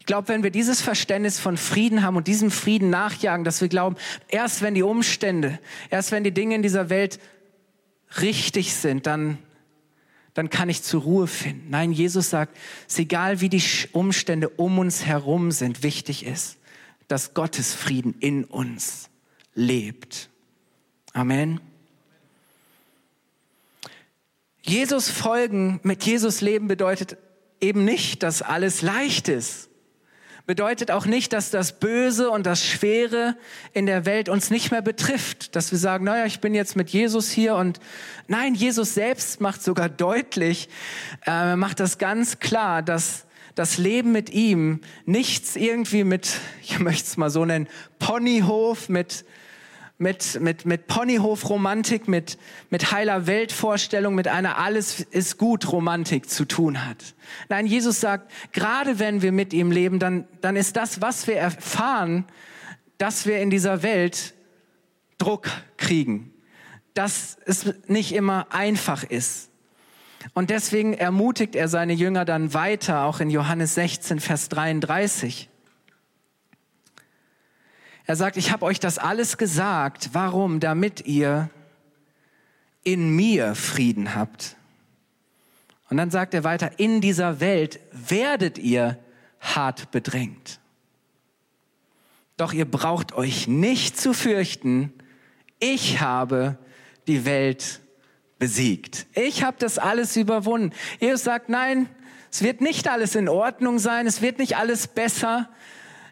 Ich 0.00 0.06
glaube, 0.06 0.28
wenn 0.28 0.42
wir 0.42 0.50
dieses 0.50 0.82
Verständnis 0.82 1.40
von 1.40 1.56
Frieden 1.56 2.02
haben 2.02 2.16
und 2.16 2.26
diesem 2.26 2.50
Frieden 2.50 2.90
nachjagen, 2.90 3.44
dass 3.44 3.60
wir 3.60 3.68
glauben, 3.68 3.96
erst 4.28 4.60
wenn 4.62 4.74
die 4.74 4.82
Umstände, 4.82 5.58
erst 5.90 6.12
wenn 6.12 6.24
die 6.24 6.32
Dinge 6.32 6.54
in 6.54 6.62
dieser 6.62 6.90
Welt 6.90 7.18
richtig 8.20 8.74
sind, 8.74 9.06
dann, 9.06 9.38
dann 10.34 10.50
kann 10.50 10.68
ich 10.68 10.82
zur 10.82 11.02
Ruhe 11.02 11.26
finden. 11.26 11.70
Nein, 11.70 11.92
Jesus 11.92 12.30
sagt, 12.30 12.56
es 12.86 12.94
ist 12.94 12.98
egal, 13.00 13.40
wie 13.40 13.48
die 13.48 13.62
Umstände 13.92 14.50
um 14.50 14.78
uns 14.78 15.06
herum 15.06 15.50
sind, 15.50 15.82
wichtig 15.82 16.26
ist, 16.26 16.58
dass 17.08 17.34
Gottes 17.34 17.74
Frieden 17.74 18.14
in 18.20 18.44
uns 18.44 19.08
lebt. 19.54 20.28
Amen. 21.12 21.60
Jesus 24.66 25.10
folgen, 25.10 25.78
mit 25.82 26.04
Jesus 26.04 26.40
leben 26.40 26.68
bedeutet 26.68 27.18
eben 27.60 27.84
nicht, 27.84 28.22
dass 28.22 28.40
alles 28.40 28.80
leicht 28.80 29.28
ist. 29.28 29.68
Bedeutet 30.46 30.90
auch 30.90 31.04
nicht, 31.04 31.32
dass 31.32 31.50
das 31.50 31.78
Böse 31.78 32.30
und 32.30 32.46
das 32.46 32.64
Schwere 32.64 33.36
in 33.72 33.86
der 33.86 34.06
Welt 34.06 34.28
uns 34.28 34.50
nicht 34.50 34.70
mehr 34.70 34.82
betrifft. 34.82 35.54
Dass 35.54 35.70
wir 35.70 35.78
sagen, 35.78 36.04
naja, 36.04 36.24
ich 36.24 36.40
bin 36.40 36.54
jetzt 36.54 36.76
mit 36.76 36.90
Jesus 36.90 37.30
hier 37.30 37.56
und 37.56 37.78
nein, 38.26 38.54
Jesus 38.54 38.94
selbst 38.94 39.40
macht 39.42 39.62
sogar 39.62 39.90
deutlich, 39.90 40.68
äh, 41.26 41.56
macht 41.56 41.80
das 41.80 41.98
ganz 41.98 42.40
klar, 42.40 42.82
dass 42.82 43.26
das 43.54 43.76
Leben 43.76 44.12
mit 44.12 44.30
ihm 44.30 44.80
nichts 45.04 45.56
irgendwie 45.56 46.04
mit, 46.04 46.40
ich 46.62 46.78
möchte 46.78 47.04
es 47.04 47.16
mal 47.16 47.30
so 47.30 47.44
nennen, 47.44 47.68
Ponyhof, 47.98 48.88
mit 48.88 49.24
mit, 50.04 50.38
mit, 50.38 50.66
mit 50.66 50.86
Ponyhof-Romantik, 50.86 52.08
mit, 52.08 52.36
mit 52.68 52.92
heiler 52.92 53.26
Weltvorstellung, 53.26 54.14
mit 54.14 54.28
einer 54.28 54.58
Alles 54.58 55.00
ist 55.00 55.38
gut 55.38 55.72
Romantik 55.72 56.28
zu 56.28 56.44
tun 56.44 56.86
hat. 56.86 57.14
Nein, 57.48 57.64
Jesus 57.64 58.00
sagt, 58.00 58.30
gerade 58.52 58.98
wenn 58.98 59.22
wir 59.22 59.32
mit 59.32 59.54
ihm 59.54 59.70
leben, 59.70 59.98
dann, 59.98 60.28
dann 60.42 60.56
ist 60.56 60.76
das, 60.76 61.00
was 61.00 61.26
wir 61.26 61.36
erfahren, 61.36 62.26
dass 62.98 63.24
wir 63.24 63.38
in 63.38 63.48
dieser 63.48 63.82
Welt 63.82 64.34
Druck 65.16 65.48
kriegen, 65.78 66.34
dass 66.92 67.38
es 67.46 67.72
nicht 67.86 68.12
immer 68.12 68.48
einfach 68.50 69.04
ist. 69.04 69.48
Und 70.34 70.50
deswegen 70.50 70.92
ermutigt 70.92 71.56
er 71.56 71.68
seine 71.68 71.94
Jünger 71.94 72.26
dann 72.26 72.52
weiter, 72.52 73.04
auch 73.04 73.20
in 73.20 73.30
Johannes 73.30 73.74
16, 73.74 74.20
Vers 74.20 74.50
33. 74.50 75.48
Er 78.06 78.16
sagt, 78.16 78.36
ich 78.36 78.52
habe 78.52 78.64
euch 78.66 78.80
das 78.80 78.98
alles 78.98 79.38
gesagt. 79.38 80.10
Warum? 80.12 80.60
Damit 80.60 81.06
ihr 81.06 81.50
in 82.82 83.16
mir 83.16 83.54
Frieden 83.54 84.14
habt. 84.14 84.56
Und 85.88 85.96
dann 85.96 86.10
sagt 86.10 86.34
er 86.34 86.44
weiter, 86.44 86.78
in 86.78 87.00
dieser 87.00 87.40
Welt 87.40 87.80
werdet 87.92 88.58
ihr 88.58 88.98
hart 89.40 89.90
bedrängt. 89.90 90.60
Doch 92.36 92.52
ihr 92.52 92.64
braucht 92.64 93.12
euch 93.12 93.46
nicht 93.46 93.98
zu 93.98 94.12
fürchten, 94.12 94.92
ich 95.60 96.00
habe 96.00 96.58
die 97.06 97.24
Welt 97.24 97.80
besiegt. 98.38 99.06
Ich 99.14 99.44
habe 99.44 99.56
das 99.58 99.78
alles 99.78 100.16
überwunden. 100.16 100.74
Jesus 100.98 101.22
sagt, 101.22 101.48
nein, 101.48 101.88
es 102.30 102.42
wird 102.42 102.60
nicht 102.60 102.88
alles 102.88 103.14
in 103.14 103.28
Ordnung 103.28 103.78
sein, 103.78 104.06
es 104.06 104.20
wird 104.20 104.38
nicht 104.38 104.56
alles 104.56 104.88
besser, 104.88 105.48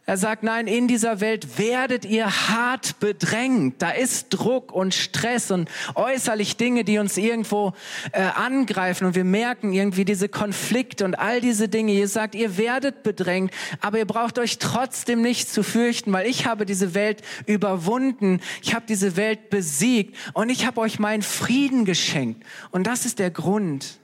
Er 0.04 0.16
sagt, 0.16 0.42
nein, 0.42 0.66
in 0.66 0.88
dieser 0.88 1.20
Welt 1.20 1.58
werdet 1.58 2.04
ihr 2.04 2.26
hart 2.26 2.98
bedrängt. 2.98 3.80
Da 3.80 3.90
ist 3.90 4.30
Druck 4.30 4.72
und 4.72 4.94
Stress 4.94 5.52
und 5.52 5.70
äußerlich 5.94 6.56
Dinge, 6.56 6.82
die 6.82 6.98
uns 6.98 7.16
irgendwo 7.16 7.72
äh, 8.10 8.22
angreifen 8.22 9.06
und 9.06 9.14
wir 9.14 9.22
merken 9.22 9.72
irgendwie 9.72 10.04
diese 10.04 10.28
Konflikte 10.28 11.04
und 11.04 11.14
all 11.14 11.40
diese 11.40 11.68
Dinge. 11.68 11.92
Ihr 11.92 12.08
sagt, 12.08 12.34
ihr 12.34 12.56
werdet 12.56 13.04
bedrängt, 13.04 13.52
aber 13.80 13.98
ihr 13.98 14.04
braucht 14.04 14.40
euch 14.40 14.58
trotzdem 14.58 15.22
nicht 15.22 15.48
zu 15.48 15.62
fürchten, 15.62 16.12
weil 16.12 16.26
ich 16.26 16.46
habe 16.46 16.66
diese 16.66 16.94
Welt 16.94 17.22
überwunden. 17.46 18.40
Ich 18.60 18.74
habe 18.74 18.84
diese 18.88 19.16
Welt 19.16 19.50
besiegt 19.50 20.16
und 20.32 20.50
ich 20.50 20.66
habe 20.66 20.80
euch 20.80 20.98
meinen 20.98 21.22
Frieden 21.22 21.84
geschenkt. 21.84 22.44
Und 22.72 22.88
das 22.88 23.06
ist 23.06 23.20
der 23.20 23.30
Grund, 23.30 24.00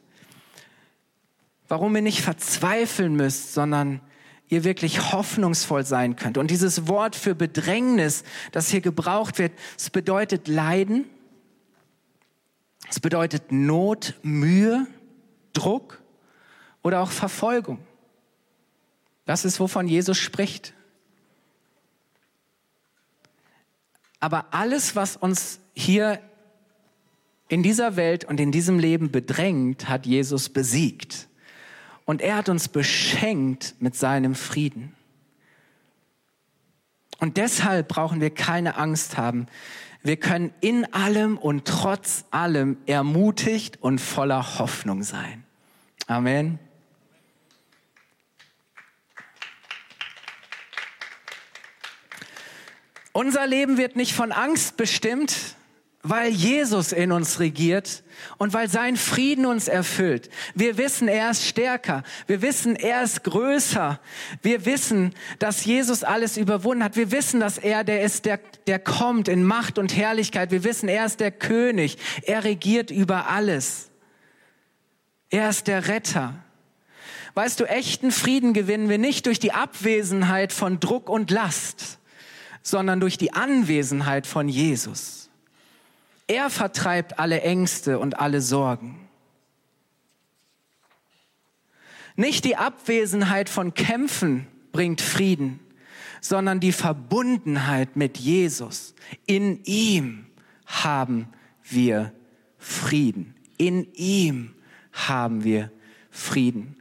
warum 1.67 1.97
ihr 1.97 2.03
nicht 2.03 2.21
verzweifeln 2.21 3.17
müsst, 3.17 3.53
sondern 3.53 4.01
ihr 4.49 4.65
wirklich 4.65 5.13
hoffnungsvoll 5.13 5.85
sein 5.85 6.17
könnt. 6.17 6.39
Und 6.39 6.51
dieses 6.51 6.89
Wort 6.89 7.17
für 7.17 7.35
Bedrängnis, 7.35 8.25
das 8.53 8.69
hier 8.69 8.81
gebraucht 8.81 9.39
wird, 9.39 9.53
es 9.77 9.91
bedeutet 9.91 10.49
Leiden, 10.49 11.05
es 12.89 13.01
bedeutet 13.01 13.53
Not, 13.53 14.15
Mühe, 14.23 14.87
Druck 15.53 16.03
oder 16.83 17.01
auch 17.01 17.11
Verfolgung. 17.11 17.79
Das 19.27 19.45
ist, 19.45 19.61
wovon 19.61 19.89
Jesus 19.89 20.17
spricht. 20.17 20.73
Aber 24.21 24.47
alles, 24.53 24.97
was 24.97 25.17
uns 25.17 25.61
hier 25.75 26.21
in 27.49 27.63
dieser 27.63 27.97
Welt 27.97 28.25
und 28.25 28.41
in 28.41 28.53
diesem 28.53 28.79
Leben 28.79 29.11
bedrängt, 29.11 29.89
hat 29.89 30.07
Jesus 30.07 30.49
besiegt. 30.49 31.28
Und 32.09 32.23
er 32.23 32.37
hat 32.37 32.49
uns 32.49 32.69
beschenkt 32.69 33.75
mit 33.81 33.95
seinem 33.95 34.35
Frieden. 34.35 34.97
Und 37.19 37.37
deshalb 37.37 37.87
brauchen 37.87 38.23
wir 38.23 38.31
keine 38.31 38.79
Angst 38.79 39.19
haben. 39.19 39.47
Wir 40.03 40.17
können 40.17 40.55
in 40.63 40.91
allem 40.95 41.37
und 41.37 41.67
trotz 41.67 42.25
allem 42.31 42.79
ermutigt 42.87 43.83
und 43.83 44.01
voller 44.01 44.59
Hoffnung 44.59 45.03
sein. 45.03 45.45
Amen. 46.07 46.59
Unser 53.13 53.47
Leben 53.47 53.77
wird 53.77 53.97
nicht 53.97 54.15
von 54.15 54.33
Angst 54.33 54.79
bestimmt, 54.79 55.57
weil 56.03 56.31
Jesus 56.31 56.93
in 56.93 57.13
uns 57.13 57.39
regiert 57.39 58.03
und 58.37 58.53
weil 58.53 58.69
sein 58.69 58.97
Frieden 58.97 59.47
uns 59.47 59.69
erfüllt. 59.69 60.31
Wir 60.55 60.79
wissen, 60.79 61.09
er 61.09 61.31
ist 61.31 61.47
stärker. 61.47 62.03
Wir 62.27 62.43
wissen, 62.43 62.77
er 62.77 63.03
ist 63.03 63.25
größer. 63.25 64.01
Wir 64.43 64.65
wissen, 64.65 65.15
dass 65.39 65.65
Jesus 65.65 66.05
alles 66.05 66.37
überwunden 66.37 66.85
hat. 66.85 66.97
Wir 66.97 67.11
wissen, 67.11 67.41
dass 67.41 67.59
er 67.59 67.85
der 67.85 68.03
ist, 68.03 68.25
der, 68.25 68.41
der 68.67 68.79
kommt 68.79 69.29
in 69.29 69.45
Macht 69.45 69.79
und 69.79 69.97
Herrlichkeit. 69.97 70.51
Wir 70.51 70.65
wissen, 70.65 70.89
er 70.89 71.07
ist 71.07 71.21
der 71.21 71.31
König. 71.31 71.99
Er 72.23 72.45
regiert 72.45 72.91
über 72.91 73.29
alles. 73.29 73.91
Er 75.31 75.51
ist 75.51 75.67
der 75.67 75.89
Retter. 75.89 76.35
Weißt 77.35 77.61
du, 77.61 77.65
echten 77.65 78.11
Frieden 78.11 78.53
gewinnen 78.53 78.89
wir 78.89 78.99
nicht 78.99 79.27
durch 79.27 79.39
die 79.39 79.53
Abwesenheit 79.53 80.53
von 80.53 80.81
Druck 80.81 81.09
und 81.09 81.31
Last, 81.31 81.99
sondern 82.63 83.01
durch 83.01 83.17
die 83.17 83.33
Anwesenheit 83.33 84.27
von 84.27 84.49
Jesus. 84.49 85.28
Er 86.29 86.51
vertreibt 86.51 87.19
alle 87.19 87.41
Ängste 87.41 87.99
und 87.99 88.21
alle 88.21 88.41
Sorgen. 88.41 89.09
Nicht 92.17 92.45
die 92.45 92.57
Abwesenheit 92.57 93.49
von 93.49 93.75
Kämpfen 93.75 94.47
bringt 94.71 95.01
Frieden, 95.01 95.61
sondern 96.21 96.61
die 96.61 96.73
Verbundenheit 96.73 97.97
mit 97.97 98.19
Jesus. 98.19 98.95
In 99.25 99.65
ihm 99.65 100.27
haben 100.67 101.29
wir 101.63 102.13
Frieden. 102.59 103.35
In 103.57 103.93
ihm 103.95 104.55
haben 104.93 105.45
wir 105.45 105.71
Frieden. 106.11 106.78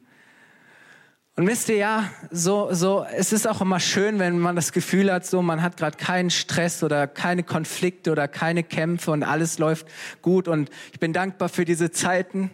Und 1.38 1.46
wisst 1.46 1.70
ihr 1.70 1.76
ja, 1.76 2.10
so, 2.32 2.74
so, 2.74 3.06
es 3.16 3.32
ist 3.32 3.48
auch 3.48 3.62
immer 3.62 3.80
schön, 3.80 4.18
wenn 4.18 4.40
man 4.40 4.56
das 4.56 4.72
Gefühl 4.72 5.14
hat, 5.14 5.24
so, 5.24 5.44
man 5.44 5.62
hat 5.62 5.78
gerade 5.78 5.96
keinen 5.96 6.32
Stress 6.32 6.82
oder 6.82 7.06
keine 7.06 7.44
Konflikte 7.44 8.12
oder 8.12 8.28
keine 8.28 8.64
Kämpfe 8.64 9.12
und 9.12 9.22
alles 9.22 9.60
läuft 9.60 9.86
gut 10.24 10.48
und 10.48 10.72
ich 10.92 11.00
bin 11.00 11.14
dankbar 11.14 11.50
für 11.50 11.64
diese 11.64 11.92
Zeiten. 11.92 12.50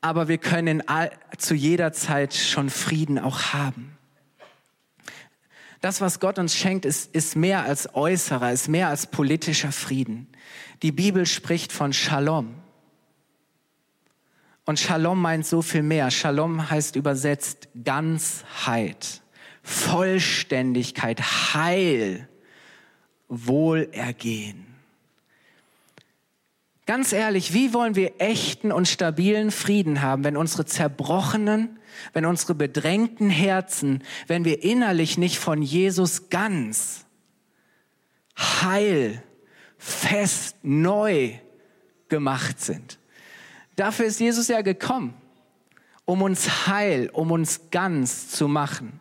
Aber 0.00 0.28
wir 0.28 0.38
können 0.38 0.88
all, 0.88 1.10
zu 1.36 1.54
jeder 1.54 1.92
Zeit 1.92 2.32
schon 2.32 2.70
Frieden 2.70 3.18
auch 3.18 3.52
haben. 3.52 3.98
Das, 5.82 6.00
was 6.00 6.20
Gott 6.20 6.38
uns 6.38 6.56
schenkt, 6.56 6.86
ist, 6.86 7.14
ist 7.14 7.36
mehr 7.36 7.64
als 7.64 7.94
äußerer, 7.94 8.52
ist 8.52 8.68
mehr 8.68 8.88
als 8.88 9.06
politischer 9.06 9.70
Frieden. 9.70 10.28
Die 10.80 10.92
Bibel 10.92 11.26
spricht 11.26 11.72
von 11.72 11.92
Shalom. 11.92 12.54
Und 14.68 14.78
Shalom 14.78 15.22
meint 15.22 15.46
so 15.46 15.62
viel 15.62 15.82
mehr. 15.82 16.10
Shalom 16.10 16.68
heißt 16.68 16.94
übersetzt 16.96 17.70
Ganzheit, 17.84 19.22
Vollständigkeit, 19.62 21.22
Heil, 21.54 22.28
Wohlergehen. 23.28 24.66
Ganz 26.84 27.14
ehrlich, 27.14 27.54
wie 27.54 27.72
wollen 27.72 27.96
wir 27.96 28.20
echten 28.20 28.70
und 28.70 28.86
stabilen 28.86 29.52
Frieden 29.52 30.02
haben, 30.02 30.22
wenn 30.22 30.36
unsere 30.36 30.66
zerbrochenen, 30.66 31.78
wenn 32.12 32.26
unsere 32.26 32.54
bedrängten 32.54 33.30
Herzen, 33.30 34.02
wenn 34.26 34.44
wir 34.44 34.62
innerlich 34.62 35.16
nicht 35.16 35.38
von 35.38 35.62
Jesus 35.62 36.28
ganz 36.28 37.06
heil, 38.36 39.22
fest, 39.78 40.56
neu 40.62 41.38
gemacht 42.10 42.60
sind? 42.60 42.97
Dafür 43.78 44.06
ist 44.06 44.18
Jesus 44.18 44.48
ja 44.48 44.60
gekommen, 44.62 45.14
um 46.04 46.20
uns 46.22 46.66
heil, 46.66 47.10
um 47.12 47.30
uns 47.30 47.70
ganz 47.70 48.28
zu 48.28 48.48
machen. 48.48 48.98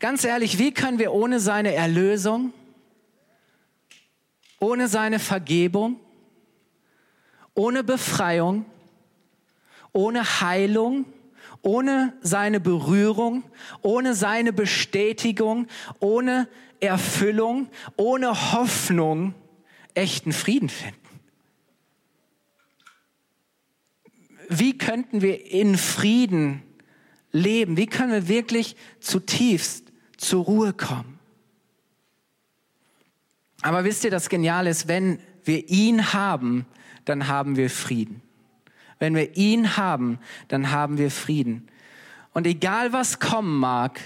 Ganz 0.00 0.24
ehrlich, 0.24 0.58
wie 0.58 0.74
können 0.74 0.98
wir 0.98 1.12
ohne 1.12 1.38
seine 1.38 1.72
Erlösung, 1.72 2.52
ohne 4.58 4.88
seine 4.88 5.20
Vergebung, 5.20 6.00
ohne 7.54 7.84
Befreiung, 7.84 8.66
ohne 9.92 10.40
Heilung, 10.40 11.04
ohne 11.62 12.12
seine 12.22 12.58
Berührung, 12.58 13.44
ohne 13.82 14.14
seine 14.14 14.52
Bestätigung, 14.52 15.68
ohne 16.00 16.48
Erfüllung, 16.80 17.68
ohne 17.96 18.52
Hoffnung 18.52 19.32
echten 19.94 20.32
Frieden 20.32 20.68
finden? 20.68 21.03
Wie 24.58 24.76
könnten 24.78 25.22
wir 25.22 25.50
in 25.50 25.76
Frieden 25.76 26.62
leben? 27.32 27.76
Wie 27.76 27.86
können 27.86 28.12
wir 28.12 28.28
wirklich 28.28 28.76
zutiefst 29.00 29.92
zur 30.16 30.44
Ruhe 30.44 30.72
kommen? 30.72 31.18
Aber 33.62 33.84
wisst 33.84 34.04
ihr, 34.04 34.10
das 34.10 34.28
Geniale 34.28 34.70
ist, 34.70 34.88
wenn 34.88 35.18
wir 35.44 35.68
ihn 35.68 36.12
haben, 36.12 36.66
dann 37.04 37.28
haben 37.28 37.56
wir 37.56 37.70
Frieden. 37.70 38.22
Wenn 38.98 39.14
wir 39.14 39.36
ihn 39.36 39.76
haben, 39.76 40.18
dann 40.48 40.70
haben 40.70 40.98
wir 40.98 41.10
Frieden. 41.10 41.68
Und 42.32 42.46
egal 42.46 42.92
was 42.92 43.20
kommen 43.20 43.56
mag, 43.56 44.00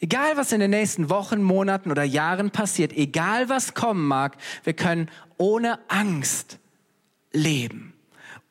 egal 0.00 0.36
was 0.36 0.52
in 0.52 0.60
den 0.60 0.70
nächsten 0.70 1.10
Wochen, 1.10 1.42
Monaten 1.42 1.90
oder 1.90 2.02
Jahren 2.02 2.50
passiert, 2.50 2.92
egal 2.92 3.48
was 3.48 3.74
kommen 3.74 4.06
mag, 4.06 4.36
wir 4.64 4.72
können 4.72 5.10
ohne 5.36 5.78
Angst 5.90 6.58
leben 7.32 7.91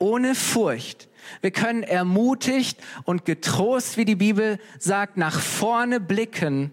ohne 0.01 0.33
Furcht. 0.33 1.07
Wir 1.41 1.51
können 1.51 1.83
ermutigt 1.83 2.79
und 3.03 3.23
getrost, 3.23 3.95
wie 3.97 4.05
die 4.05 4.15
Bibel 4.15 4.59
sagt, 4.79 5.15
nach 5.15 5.39
vorne 5.39 5.99
blicken 5.99 6.71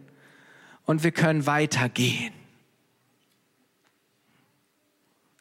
und 0.86 1.04
wir 1.04 1.12
können 1.12 1.46
weitergehen. 1.46 2.32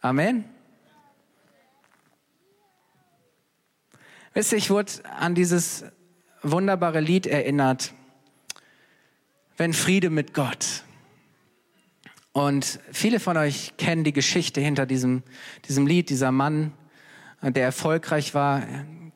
Amen. 0.01 0.43
Wisst 4.33 4.51
ihr, 4.51 4.57
ich 4.57 4.69
wurde 4.69 4.91
an 5.17 5.33
dieses 5.33 5.85
wunderbare 6.43 6.99
Lied 6.99 7.25
erinnert, 7.25 7.93
wenn 9.55 9.73
Friede 9.73 10.09
mit 10.09 10.33
Gott. 10.33 10.83
Und 12.33 12.79
viele 12.91 13.19
von 13.19 13.37
euch 13.37 13.75
kennen 13.77 14.03
die 14.03 14.13
Geschichte 14.13 14.61
hinter 14.61 14.85
diesem, 14.85 15.23
diesem 15.67 15.87
Lied, 15.87 16.11
dieser 16.11 16.31
Mann, 16.31 16.73
der 17.41 17.63
erfolgreich 17.63 18.33
war, 18.33 18.63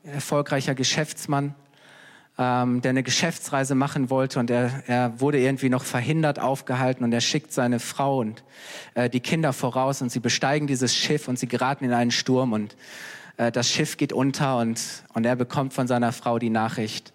erfolgreicher 0.04 0.76
Geschäftsmann, 0.76 1.56
ähm, 2.38 2.82
der 2.82 2.90
eine 2.92 3.04
Geschäftsreise 3.04 3.76
machen 3.76 4.10
wollte 4.10 4.40
und 4.40 4.50
er, 4.50 4.84
er 4.88 5.20
wurde 5.20 5.40
irgendwie 5.40 5.70
noch 5.70 5.84
verhindert, 5.84 6.40
aufgehalten 6.40 7.04
und 7.04 7.12
er 7.12 7.22
schickt 7.22 7.52
seine 7.52 7.80
Frau 7.80 8.20
und 8.20 8.44
äh, 8.94 9.10
die 9.10 9.20
Kinder 9.20 9.54
voraus 9.54 10.02
und 10.02 10.12
sie 10.12 10.20
besteigen 10.20 10.68
dieses 10.68 10.96
Schiff 10.96 11.28
und 11.28 11.38
sie 11.38 11.48
geraten 11.48 11.86
in 11.86 11.94
einen 11.94 12.12
Sturm 12.12 12.54
und 12.54 12.76
äh, 13.38 13.52
das 13.52 13.70
Schiff 13.70 13.98
geht 13.98 14.14
unter 14.14 14.58
und, 14.58 14.82
und 15.14 15.26
er 15.26 15.36
bekommt 15.36 15.74
von 15.74 15.88
seiner 15.88 16.12
Frau 16.12 16.40
die 16.40 16.50
Nachricht, 16.50 17.14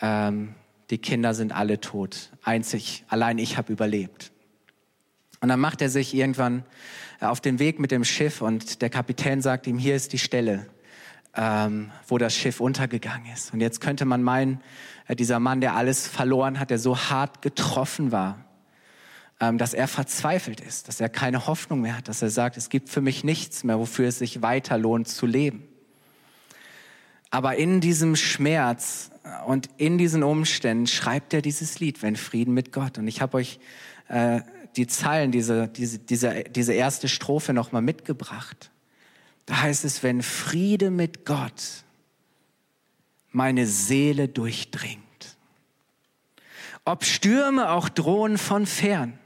ähm, 0.00 0.54
die 0.90 0.98
Kinder 0.98 1.34
sind 1.34 1.52
alle 1.52 1.80
tot. 1.80 2.30
Einzig, 2.42 3.04
allein 3.08 3.38
ich 3.38 3.56
habe 3.58 3.72
überlebt. 3.72 4.32
Und 5.40 5.48
dann 5.48 5.60
macht 5.60 5.82
er 5.82 5.90
sich 5.90 6.14
irgendwann 6.14 6.64
auf 7.20 7.40
den 7.40 7.58
Weg 7.58 7.78
mit 7.78 7.90
dem 7.90 8.04
Schiff 8.04 8.40
und 8.40 8.82
der 8.82 8.90
Kapitän 8.90 9.42
sagt 9.42 9.66
ihm, 9.66 9.78
hier 9.78 9.96
ist 9.96 10.12
die 10.12 10.18
Stelle, 10.18 10.66
ähm, 11.34 11.90
wo 12.06 12.18
das 12.18 12.34
Schiff 12.34 12.60
untergegangen 12.60 13.32
ist. 13.32 13.52
Und 13.52 13.60
jetzt 13.60 13.80
könnte 13.80 14.04
man 14.04 14.22
meinen, 14.22 14.60
äh, 15.06 15.16
dieser 15.16 15.40
Mann, 15.40 15.60
der 15.60 15.74
alles 15.74 16.06
verloren 16.06 16.60
hat, 16.60 16.70
der 16.70 16.78
so 16.78 16.96
hart 16.96 17.42
getroffen 17.42 18.12
war, 18.12 18.44
ähm, 19.40 19.58
dass 19.58 19.74
er 19.74 19.88
verzweifelt 19.88 20.60
ist, 20.60 20.88
dass 20.88 21.00
er 21.00 21.08
keine 21.08 21.46
Hoffnung 21.46 21.80
mehr 21.80 21.96
hat, 21.96 22.08
dass 22.08 22.22
er 22.22 22.30
sagt, 22.30 22.56
es 22.56 22.70
gibt 22.70 22.88
für 22.88 23.00
mich 23.00 23.24
nichts 23.24 23.64
mehr, 23.64 23.78
wofür 23.78 24.08
es 24.08 24.18
sich 24.18 24.42
weiter 24.42 24.78
lohnt 24.78 25.08
zu 25.08 25.26
leben. 25.26 25.64
Aber 27.30 27.56
in 27.56 27.80
diesem 27.80 28.16
Schmerz 28.16 29.10
und 29.46 29.68
in 29.76 29.98
diesen 29.98 30.22
Umständen 30.22 30.86
schreibt 30.86 31.34
er 31.34 31.42
dieses 31.42 31.78
Lied, 31.78 32.02
wenn 32.02 32.16
Frieden 32.16 32.54
mit 32.54 32.72
Gott. 32.72 32.96
Und 32.96 33.06
ich 33.06 33.20
habe 33.20 33.36
euch 33.36 33.60
äh, 34.08 34.40
die 34.76 34.86
Zeilen, 34.86 35.32
diese, 35.32 35.68
diese, 35.68 35.98
diese, 35.98 36.44
diese 36.44 36.72
erste 36.72 37.08
Strophe 37.08 37.52
nochmal 37.52 37.82
mitgebracht. 37.82 38.70
Da 39.46 39.62
heißt 39.62 39.84
es, 39.84 40.02
wenn 40.02 40.22
Friede 40.22 40.90
mit 40.90 41.24
Gott 41.24 41.84
meine 43.30 43.66
Seele 43.66 44.28
durchdringt. 44.28 45.02
Ob 46.84 47.04
Stürme 47.04 47.70
auch 47.70 47.88
drohen 47.88 48.38
von 48.38 48.66
fern, 48.66 49.18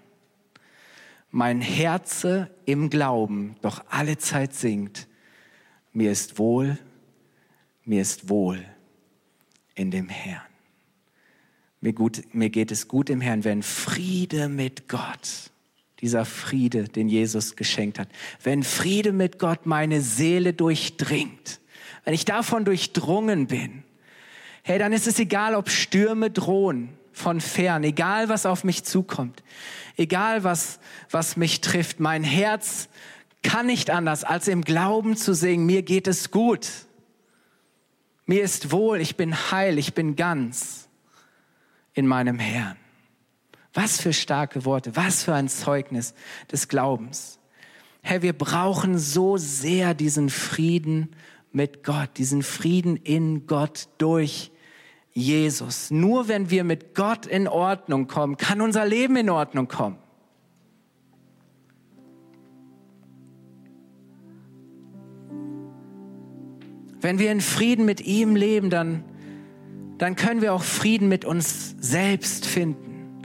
mein 1.30 1.60
Herze 1.60 2.50
im 2.66 2.90
Glauben 2.90 3.56
doch 3.62 3.84
alle 3.88 4.18
Zeit 4.18 4.54
singt, 4.54 5.08
mir 5.92 6.10
ist 6.12 6.38
wohl, 6.38 6.78
mir 7.84 8.02
ist 8.02 8.28
wohl 8.28 8.64
in 9.74 9.90
dem 9.90 10.08
Herrn. 10.08 10.51
Mir, 11.82 11.92
gut, 11.92 12.22
mir 12.32 12.48
geht 12.48 12.70
es 12.70 12.86
gut 12.86 13.10
im 13.10 13.20
Herrn, 13.20 13.42
wenn 13.42 13.64
Friede 13.64 14.48
mit 14.48 14.88
Gott, 14.88 15.50
dieser 16.00 16.24
Friede, 16.24 16.84
den 16.84 17.08
Jesus 17.08 17.56
geschenkt 17.56 17.98
hat, 17.98 18.08
wenn 18.44 18.62
Friede 18.62 19.12
mit 19.12 19.40
Gott 19.40 19.66
meine 19.66 20.00
Seele 20.00 20.52
durchdringt, 20.52 21.58
wenn 22.04 22.14
ich 22.14 22.24
davon 22.24 22.64
durchdrungen 22.64 23.48
bin, 23.48 23.82
hey, 24.62 24.78
dann 24.78 24.92
ist 24.92 25.08
es 25.08 25.18
egal, 25.18 25.56
ob 25.56 25.70
Stürme 25.70 26.30
drohen 26.30 26.90
von 27.12 27.40
fern, 27.40 27.82
egal 27.82 28.28
was 28.28 28.46
auf 28.46 28.62
mich 28.62 28.84
zukommt, 28.84 29.42
egal 29.96 30.44
was, 30.44 30.78
was 31.10 31.36
mich 31.36 31.62
trifft, 31.62 31.98
mein 31.98 32.22
Herz 32.22 32.88
kann 33.42 33.66
nicht 33.66 33.90
anders, 33.90 34.22
als 34.22 34.46
im 34.46 34.62
Glauben 34.62 35.16
zu 35.16 35.34
singen, 35.34 35.66
mir 35.66 35.82
geht 35.82 36.06
es 36.06 36.30
gut. 36.30 36.68
Mir 38.24 38.44
ist 38.44 38.70
wohl, 38.70 39.00
ich 39.00 39.16
bin 39.16 39.50
heil, 39.50 39.78
ich 39.78 39.94
bin 39.94 40.14
ganz 40.14 40.88
in 41.94 42.06
meinem 42.06 42.38
Herrn. 42.38 42.76
Was 43.74 44.00
für 44.00 44.12
starke 44.12 44.64
Worte, 44.64 44.96
was 44.96 45.24
für 45.24 45.34
ein 45.34 45.48
Zeugnis 45.48 46.14
des 46.50 46.68
Glaubens. 46.68 47.38
Herr, 48.02 48.22
wir 48.22 48.32
brauchen 48.32 48.98
so 48.98 49.36
sehr 49.36 49.94
diesen 49.94 50.28
Frieden 50.28 51.14
mit 51.52 51.84
Gott, 51.84 52.10
diesen 52.16 52.42
Frieden 52.42 52.96
in 52.96 53.46
Gott 53.46 53.88
durch 53.98 54.50
Jesus. 55.12 55.90
Nur 55.90 56.28
wenn 56.28 56.50
wir 56.50 56.64
mit 56.64 56.94
Gott 56.94 57.26
in 57.26 57.46
Ordnung 57.46 58.08
kommen, 58.08 58.36
kann 58.36 58.60
unser 58.60 58.86
Leben 58.86 59.16
in 59.16 59.30
Ordnung 59.30 59.68
kommen. 59.68 59.98
Wenn 67.00 67.18
wir 67.18 67.32
in 67.32 67.40
Frieden 67.40 67.84
mit 67.84 68.00
ihm 68.00 68.36
leben, 68.36 68.70
dann 68.70 69.04
dann 70.02 70.16
können 70.16 70.42
wir 70.42 70.52
auch 70.52 70.64
Frieden 70.64 71.08
mit 71.08 71.24
uns 71.24 71.76
selbst 71.78 72.44
finden. 72.44 73.22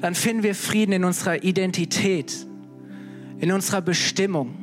Dann 0.00 0.16
finden 0.16 0.42
wir 0.42 0.56
Frieden 0.56 0.90
in 0.90 1.04
unserer 1.04 1.44
Identität, 1.44 2.44
in 3.38 3.52
unserer 3.52 3.82
Bestimmung, 3.82 4.56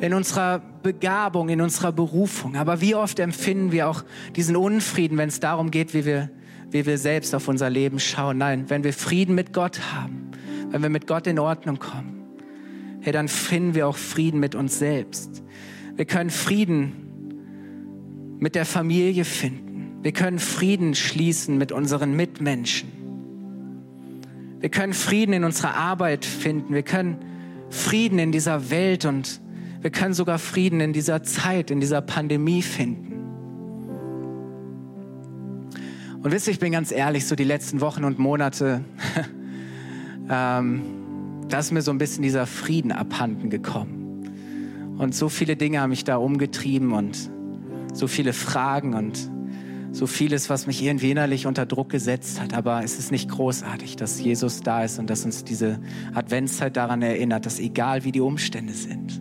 in 0.00 0.12
unserer 0.12 0.58
Begabung, 0.82 1.50
in 1.50 1.60
unserer 1.60 1.92
Berufung. 1.92 2.56
Aber 2.56 2.80
wie 2.80 2.96
oft 2.96 3.20
empfinden 3.20 3.70
wir 3.70 3.88
auch 3.88 4.02
diesen 4.34 4.56
Unfrieden, 4.56 5.16
wenn 5.18 5.28
es 5.28 5.38
darum 5.38 5.70
geht, 5.70 5.94
wie 5.94 6.04
wir, 6.04 6.30
wie 6.68 6.84
wir 6.84 6.98
selbst 6.98 7.32
auf 7.36 7.46
unser 7.46 7.70
Leben 7.70 8.00
schauen? 8.00 8.38
Nein, 8.38 8.68
wenn 8.68 8.82
wir 8.82 8.92
Frieden 8.92 9.36
mit 9.36 9.52
Gott 9.52 9.78
haben, 9.94 10.32
wenn 10.70 10.82
wir 10.82 10.90
mit 10.90 11.06
Gott 11.06 11.28
in 11.28 11.38
Ordnung 11.38 11.78
kommen, 11.78 12.24
hey, 13.02 13.12
dann 13.12 13.28
finden 13.28 13.76
wir 13.76 13.86
auch 13.86 13.96
Frieden 13.96 14.40
mit 14.40 14.56
uns 14.56 14.80
selbst. 14.80 15.44
Wir 15.94 16.06
können 16.06 16.30
Frieden 16.30 16.92
mit 18.40 18.56
der 18.56 18.66
Familie 18.66 19.24
finden. 19.24 19.65
Wir 20.06 20.12
können 20.12 20.38
Frieden 20.38 20.94
schließen 20.94 21.58
mit 21.58 21.72
unseren 21.72 22.14
Mitmenschen. 22.14 22.88
Wir 24.60 24.68
können 24.68 24.92
Frieden 24.92 25.32
in 25.32 25.42
unserer 25.42 25.74
Arbeit 25.74 26.24
finden. 26.24 26.74
Wir 26.74 26.84
können 26.84 27.16
Frieden 27.70 28.20
in 28.20 28.30
dieser 28.30 28.70
Welt 28.70 29.04
und 29.04 29.40
wir 29.80 29.90
können 29.90 30.14
sogar 30.14 30.38
Frieden 30.38 30.78
in 30.78 30.92
dieser 30.92 31.24
Zeit, 31.24 31.72
in 31.72 31.80
dieser 31.80 32.02
Pandemie 32.02 32.62
finden. 32.62 33.14
Und 36.22 36.30
wisst 36.30 36.46
ihr, 36.46 36.52
ich 36.52 36.60
bin 36.60 36.70
ganz 36.70 36.92
ehrlich, 36.92 37.26
so 37.26 37.34
die 37.34 37.42
letzten 37.42 37.80
Wochen 37.80 38.04
und 38.04 38.20
Monate, 38.20 38.84
ähm, 40.30 40.82
da 41.48 41.58
ist 41.58 41.72
mir 41.72 41.82
so 41.82 41.90
ein 41.90 41.98
bisschen 41.98 42.22
dieser 42.22 42.46
Frieden 42.46 42.92
abhanden 42.92 43.50
gekommen. 43.50 44.94
Und 44.98 45.16
so 45.16 45.28
viele 45.28 45.56
Dinge 45.56 45.80
haben 45.80 45.90
mich 45.90 46.04
da 46.04 46.14
umgetrieben 46.14 46.92
und 46.92 47.28
so 47.92 48.06
viele 48.06 48.32
Fragen 48.32 48.94
und 48.94 49.34
so 49.92 50.06
vieles, 50.06 50.50
was 50.50 50.66
mich 50.66 50.82
irgendwie 50.82 51.10
innerlich 51.10 51.46
unter 51.46 51.66
Druck 51.66 51.88
gesetzt 51.88 52.40
hat. 52.40 52.54
Aber 52.54 52.82
es 52.84 52.98
ist 52.98 53.10
nicht 53.10 53.30
großartig, 53.30 53.96
dass 53.96 54.20
Jesus 54.20 54.60
da 54.60 54.84
ist 54.84 54.98
und 54.98 55.08
dass 55.08 55.24
uns 55.24 55.44
diese 55.44 55.78
Adventszeit 56.14 56.76
daran 56.76 57.02
erinnert, 57.02 57.46
dass 57.46 57.58
egal 57.58 58.04
wie 58.04 58.12
die 58.12 58.20
Umstände 58.20 58.72
sind, 58.72 59.20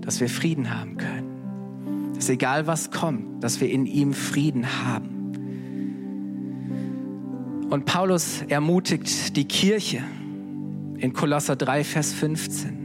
dass 0.00 0.20
wir 0.20 0.28
Frieden 0.28 0.78
haben 0.78 0.96
können. 0.96 2.12
Dass 2.14 2.28
egal 2.28 2.66
was 2.66 2.90
kommt, 2.90 3.42
dass 3.42 3.60
wir 3.60 3.70
in 3.70 3.86
ihm 3.86 4.12
Frieden 4.14 4.66
haben. 4.84 5.16
Und 7.68 7.84
Paulus 7.84 8.42
ermutigt 8.48 9.36
die 9.36 9.44
Kirche 9.44 10.04
in 10.98 11.12
Kolosser 11.12 11.56
3, 11.56 11.82
Vers 11.84 12.12
15. 12.12 12.76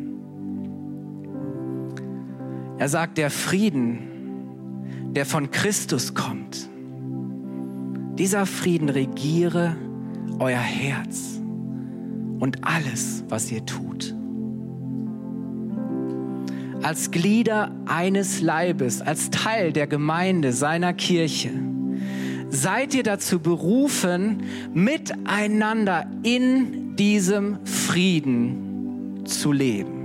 Er 2.79 2.89
sagt, 2.89 3.19
der 3.19 3.29
Frieden, 3.29 5.13
der 5.13 5.27
von 5.27 5.51
Christus 5.51 6.15
kommt, 6.15 6.70
dieser 8.21 8.45
Frieden 8.45 8.89
regiere 8.89 9.75
euer 10.37 10.59
Herz 10.59 11.41
und 12.37 12.63
alles, 12.63 13.23
was 13.29 13.51
ihr 13.51 13.65
tut. 13.65 14.13
Als 16.83 17.09
Glieder 17.09 17.71
eines 17.87 18.39
Leibes, 18.39 19.01
als 19.01 19.31
Teil 19.31 19.73
der 19.73 19.87
Gemeinde 19.87 20.53
seiner 20.53 20.93
Kirche, 20.93 21.49
seid 22.49 22.93
ihr 22.93 23.01
dazu 23.01 23.39
berufen, 23.39 24.43
miteinander 24.71 26.05
in 26.21 26.95
diesem 26.97 27.65
Frieden 27.65 29.23
zu 29.25 29.51
leben. 29.51 30.00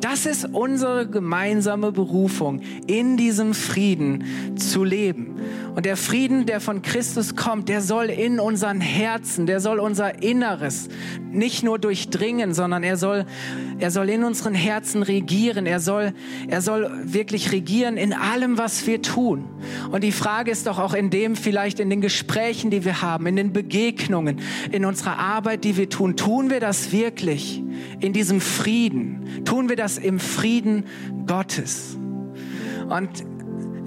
Das 0.00 0.26
ist 0.26 0.44
unsere 0.52 1.08
gemeinsame 1.08 1.90
Berufung, 1.90 2.60
in 2.86 3.16
diesem 3.16 3.52
Frieden 3.52 4.56
zu 4.56 4.84
leben. 4.84 5.40
Und 5.74 5.86
der 5.86 5.96
Frieden, 5.96 6.46
der 6.46 6.60
von 6.60 6.82
Christus 6.82 7.34
kommt, 7.34 7.68
der 7.68 7.80
soll 7.80 8.06
in 8.06 8.38
unseren 8.38 8.80
Herzen, 8.80 9.46
der 9.46 9.60
soll 9.60 9.80
unser 9.80 10.22
Inneres 10.22 10.88
nicht 11.30 11.62
nur 11.62 11.78
durchdringen, 11.78 12.54
sondern 12.54 12.82
er 12.84 12.96
soll, 12.96 13.26
er 13.78 13.90
soll 13.90 14.08
in 14.08 14.24
unseren 14.24 14.54
Herzen 14.54 15.02
regieren. 15.02 15.66
Er 15.66 15.80
soll, 15.80 16.12
er 16.48 16.62
soll 16.62 16.90
wirklich 17.04 17.52
regieren 17.52 17.96
in 17.96 18.12
allem, 18.12 18.56
was 18.56 18.86
wir 18.86 19.02
tun. 19.02 19.44
Und 19.90 20.04
die 20.04 20.12
Frage 20.12 20.50
ist 20.50 20.66
doch 20.66 20.78
auch 20.78 20.94
in 20.94 21.10
dem, 21.10 21.36
vielleicht 21.36 21.80
in 21.80 21.90
den 21.90 22.00
Gesprächen, 22.00 22.70
die 22.70 22.84
wir 22.84 23.02
haben, 23.02 23.26
in 23.26 23.36
den 23.36 23.52
Begegnungen, 23.52 24.40
in 24.70 24.84
unserer 24.84 25.18
Arbeit, 25.18 25.64
die 25.64 25.76
wir 25.76 25.88
tun, 25.88 26.16
tun 26.16 26.50
wir 26.50 26.60
das 26.60 26.92
wirklich 26.92 27.62
in 28.00 28.12
diesem 28.12 28.40
Frieden? 28.40 29.44
Tun 29.44 29.68
wir 29.68 29.76
das 29.76 29.98
im 29.98 30.18
Frieden 30.18 30.84
Gottes. 31.26 31.96
Und 32.88 33.24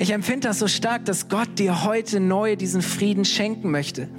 ich 0.02 0.14
empfinde 0.14 0.48
das 0.48 0.58
so 0.58 0.68
stark, 0.68 1.06
dass 1.06 1.30
Gott 1.30 1.60
dir 1.60 1.84
heute 1.84 2.20
neu 2.20 2.56
diesen 2.56 2.82
Frieden 2.82 3.24
schenken 3.24 3.70
möchte. 3.70 4.10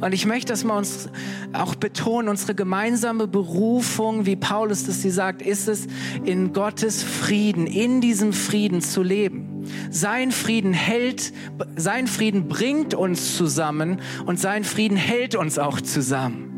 Und 0.00 0.12
ich 0.12 0.24
möchte, 0.24 0.52
dass 0.52 0.62
wir 0.62 0.72
uns 0.72 1.08
auch 1.52 1.74
betonen, 1.74 2.28
unsere 2.28 2.54
gemeinsame 2.54 3.26
Berufung, 3.26 4.24
wie 4.24 4.36
Paulus 4.36 4.86
das 4.86 5.02
hier 5.02 5.12
sagt, 5.12 5.42
ist 5.42 5.66
es, 5.66 5.88
in 6.24 6.52
Gottes 6.52 7.02
Frieden, 7.02 7.66
in 7.66 8.00
diesem 8.00 8.32
Frieden 8.32 8.82
zu 8.82 9.02
leben. 9.02 9.64
Sein 9.90 10.30
Frieden 10.30 10.74
hält, 10.74 11.32
sein 11.74 12.06
Frieden 12.06 12.46
bringt 12.46 12.94
uns 12.94 13.36
zusammen 13.36 14.00
und 14.24 14.38
sein 14.38 14.62
Frieden 14.62 14.96
hält 14.96 15.34
uns 15.34 15.58
auch 15.58 15.80
zusammen 15.80 16.51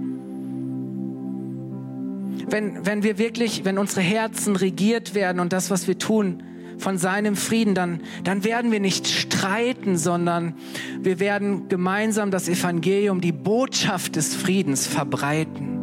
wenn, 2.48 2.84
wenn 2.86 3.02
wir 3.02 3.18
wirklich, 3.18 3.64
wenn 3.64 3.78
unsere 3.78 4.00
Herzen 4.00 4.56
regiert 4.56 5.14
werden 5.14 5.40
und 5.40 5.52
das, 5.52 5.70
was 5.70 5.88
wir 5.88 5.98
tun, 5.98 6.42
von 6.78 6.98
seinem 6.98 7.36
Frieden, 7.36 7.74
dann, 7.74 8.00
dann 8.24 8.44
werden 8.44 8.72
wir 8.72 8.80
nicht 8.80 9.06
streiten, 9.06 9.96
sondern 9.96 10.54
wir 11.00 11.20
werden 11.20 11.68
gemeinsam 11.68 12.30
das 12.30 12.48
Evangelium, 12.48 13.20
die 13.20 13.32
Botschaft 13.32 14.16
des 14.16 14.34
Friedens 14.34 14.86
verbreiten. 14.86 15.78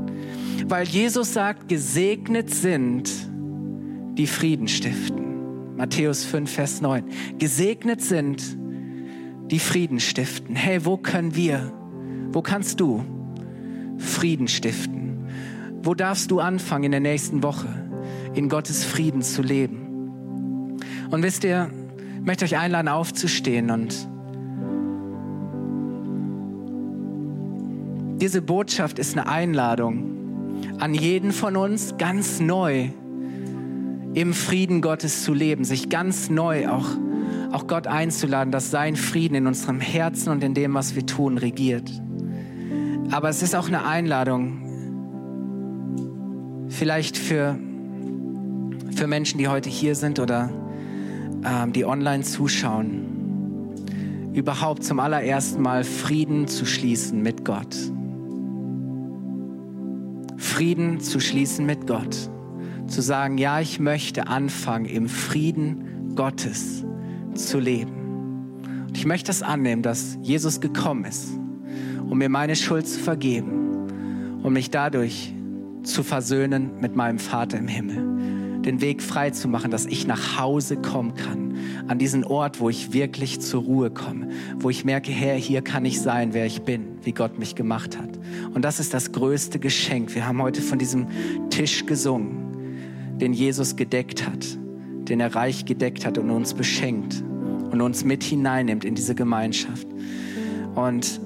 Weil 0.67 0.87
Jesus 0.87 1.33
sagt, 1.33 1.69
gesegnet 1.69 2.53
sind, 2.53 3.09
die 4.17 4.27
Frieden 4.27 4.67
stiften. 4.67 5.75
Matthäus 5.75 6.23
5, 6.25 6.51
Vers 6.51 6.81
9. 6.81 7.03
Gesegnet 7.39 8.01
sind, 8.01 8.57
die 9.49 9.59
Frieden 9.59 9.99
stiften. 9.99 10.55
Hey, 10.55 10.85
wo 10.85 10.97
können 10.97 11.35
wir, 11.35 11.73
wo 12.31 12.41
kannst 12.41 12.79
du 12.79 13.03
Frieden 13.97 14.47
stiften? 14.47 15.00
Wo 15.83 15.95
darfst 15.95 16.29
du 16.29 16.39
anfangen 16.39 16.85
in 16.85 16.91
der 16.91 16.99
nächsten 16.99 17.41
Woche, 17.41 17.67
in 18.33 18.49
Gottes 18.49 18.83
Frieden 18.83 19.21
zu 19.21 19.41
leben? 19.41 20.79
Und 21.09 21.23
wisst 21.23 21.43
ihr, 21.43 21.71
ich 22.19 22.25
möchte 22.25 22.45
euch 22.45 22.57
einladen, 22.57 22.87
aufzustehen 22.87 23.71
und 23.71 24.07
diese 28.21 28.43
Botschaft 28.43 28.99
ist 28.99 29.17
eine 29.17 29.27
Einladung 29.27 30.11
an 30.77 30.93
jeden 30.93 31.31
von 31.31 31.57
uns 31.57 31.95
ganz 31.97 32.39
neu 32.39 32.89
im 34.13 34.33
Frieden 34.33 34.81
Gottes 34.81 35.23
zu 35.23 35.33
leben, 35.33 35.63
sich 35.63 35.89
ganz 35.89 36.29
neu 36.29 36.69
auch, 36.69 36.87
auch 37.51 37.65
Gott 37.65 37.87
einzuladen, 37.87 38.51
dass 38.51 38.69
sein 38.69 38.95
Frieden 38.95 39.33
in 39.35 39.47
unserem 39.47 39.79
Herzen 39.79 40.29
und 40.29 40.43
in 40.43 40.53
dem, 40.53 40.75
was 40.75 40.95
wir 40.95 41.05
tun, 41.07 41.39
regiert. 41.39 41.89
Aber 43.09 43.29
es 43.29 43.41
ist 43.41 43.55
auch 43.55 43.67
eine 43.67 43.85
Einladung, 43.85 44.70
vielleicht 46.71 47.17
für, 47.17 47.59
für 48.95 49.07
Menschen, 49.07 49.37
die 49.37 49.47
heute 49.47 49.69
hier 49.69 49.95
sind 49.95 50.19
oder 50.19 50.49
ähm, 51.45 51.73
die 51.73 51.85
online 51.85 52.23
zuschauen, 52.23 53.73
überhaupt 54.33 54.83
zum 54.83 54.99
allerersten 54.99 55.61
Mal 55.61 55.83
Frieden 55.83 56.47
zu 56.47 56.65
schließen 56.65 57.21
mit 57.21 57.43
Gott. 57.45 57.75
Frieden 60.37 61.01
zu 61.01 61.19
schließen 61.19 61.65
mit 61.65 61.87
Gott 61.87 62.29
zu 62.87 63.01
sagen, 63.01 63.37
ja, 63.37 63.59
ich 63.61 63.79
möchte 63.79 64.27
anfangen, 64.27 64.85
im 64.85 65.07
Frieden 65.07 66.13
Gottes 66.15 66.83
zu 67.33 67.59
leben. 67.59 68.61
Und 68.87 68.97
ich 68.97 69.05
möchte 69.05 69.27
das 69.27 69.43
annehmen, 69.43 69.81
dass 69.81 70.17
Jesus 70.21 70.59
gekommen 70.59 71.05
ist, 71.05 71.29
um 72.09 72.17
mir 72.17 72.29
meine 72.29 72.55
Schuld 72.55 72.87
zu 72.87 72.99
vergeben 72.99 74.39
und 74.43 74.53
mich 74.53 74.71
dadurch 74.71 75.33
zu 75.83 76.03
versöhnen 76.03 76.71
mit 76.79 76.95
meinem 76.95 77.19
Vater 77.19 77.57
im 77.57 77.67
Himmel. 77.67 78.61
Den 78.61 78.81
Weg 78.81 79.01
frei 79.01 79.31
zu 79.31 79.47
machen, 79.47 79.71
dass 79.71 79.85
ich 79.85 80.05
nach 80.05 80.39
Hause 80.39 80.77
kommen 80.77 81.15
kann, 81.15 81.55
an 81.87 81.97
diesen 81.97 82.23
Ort, 82.23 82.59
wo 82.59 82.69
ich 82.69 82.93
wirklich 82.93 83.41
zur 83.41 83.63
Ruhe 83.63 83.89
komme, 83.89 84.29
wo 84.59 84.69
ich 84.69 84.85
merke, 84.85 85.11
Herr, 85.11 85.35
hier 85.35 85.61
kann 85.63 85.83
ich 85.83 85.99
sein, 85.99 86.33
wer 86.33 86.45
ich 86.45 86.61
bin, 86.61 86.99
wie 87.01 87.11
Gott 87.11 87.39
mich 87.39 87.55
gemacht 87.55 87.97
hat. 87.97 88.09
Und 88.53 88.63
das 88.63 88.79
ist 88.79 88.93
das 88.93 89.11
größte 89.11 89.57
Geschenk. 89.57 90.13
Wir 90.13 90.27
haben 90.27 90.41
heute 90.41 90.61
von 90.61 90.77
diesem 90.77 91.07
Tisch 91.49 91.85
gesungen 91.87 92.51
den 93.21 93.33
Jesus 93.33 93.75
gedeckt 93.75 94.25
hat, 94.25 94.57
den 95.07 95.19
er 95.19 95.33
reich 95.35 95.65
gedeckt 95.65 96.05
hat 96.05 96.17
und 96.17 96.31
uns 96.31 96.53
beschenkt 96.53 97.23
und 97.71 97.79
uns 97.79 98.03
mit 98.03 98.23
hineinnimmt 98.23 98.83
in 98.83 98.95
diese 98.95 99.15
Gemeinschaft. 99.15 99.87
Und 100.75 101.21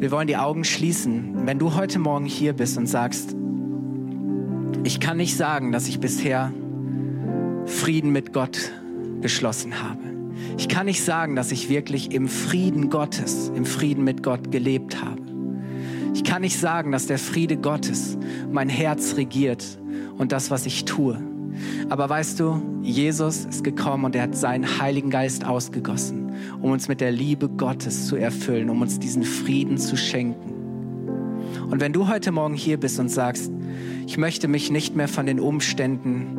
wir 0.00 0.10
wollen 0.10 0.26
die 0.26 0.36
Augen 0.36 0.64
schließen. 0.64 1.46
Wenn 1.46 1.58
du 1.58 1.74
heute 1.74 2.00
Morgen 2.00 2.26
hier 2.26 2.52
bist 2.52 2.76
und 2.76 2.86
sagst, 2.86 3.36
ich 4.84 5.00
kann 5.00 5.16
nicht 5.16 5.36
sagen, 5.36 5.72
dass 5.72 5.88
ich 5.88 5.98
bisher 5.98 6.52
Frieden 7.64 8.12
mit 8.12 8.34
Gott 8.34 8.72
geschlossen 9.22 9.82
habe. 9.82 10.00
Ich 10.58 10.68
kann 10.68 10.86
nicht 10.86 11.02
sagen, 11.02 11.36
dass 11.36 11.52
ich 11.52 11.70
wirklich 11.70 12.12
im 12.12 12.28
Frieden 12.28 12.90
Gottes, 12.90 13.50
im 13.54 13.64
Frieden 13.64 14.04
mit 14.04 14.22
Gott 14.22 14.52
gelebt 14.52 15.02
habe. 15.02 15.22
Ich 16.12 16.22
kann 16.22 16.42
nicht 16.42 16.58
sagen, 16.58 16.92
dass 16.92 17.06
der 17.06 17.18
Friede 17.18 17.56
Gottes 17.56 18.18
mein 18.52 18.68
Herz 18.68 19.16
regiert 19.16 19.64
und 20.18 20.32
das, 20.32 20.50
was 20.50 20.66
ich 20.66 20.84
tue. 20.84 21.18
Aber 21.88 22.08
weißt 22.08 22.38
du, 22.40 22.60
Jesus 22.82 23.46
ist 23.46 23.64
gekommen 23.64 24.04
und 24.04 24.14
er 24.14 24.24
hat 24.24 24.36
seinen 24.36 24.80
Heiligen 24.80 25.08
Geist 25.08 25.46
ausgegossen, 25.46 26.32
um 26.60 26.72
uns 26.72 26.88
mit 26.88 27.00
der 27.00 27.10
Liebe 27.10 27.48
Gottes 27.48 28.06
zu 28.06 28.16
erfüllen, 28.16 28.68
um 28.68 28.82
uns 28.82 28.98
diesen 28.98 29.22
Frieden 29.22 29.78
zu 29.78 29.96
schenken. 29.96 30.52
Und 31.70 31.80
wenn 31.80 31.92
du 31.92 32.08
heute 32.08 32.32
Morgen 32.32 32.54
hier 32.54 32.78
bist 32.78 33.00
und 33.00 33.08
sagst, 33.08 33.50
ich 34.06 34.18
möchte 34.18 34.48
mich 34.48 34.70
nicht 34.70 34.94
mehr 34.94 35.08
von 35.08 35.26
den 35.26 35.40
Umständen 35.40 36.38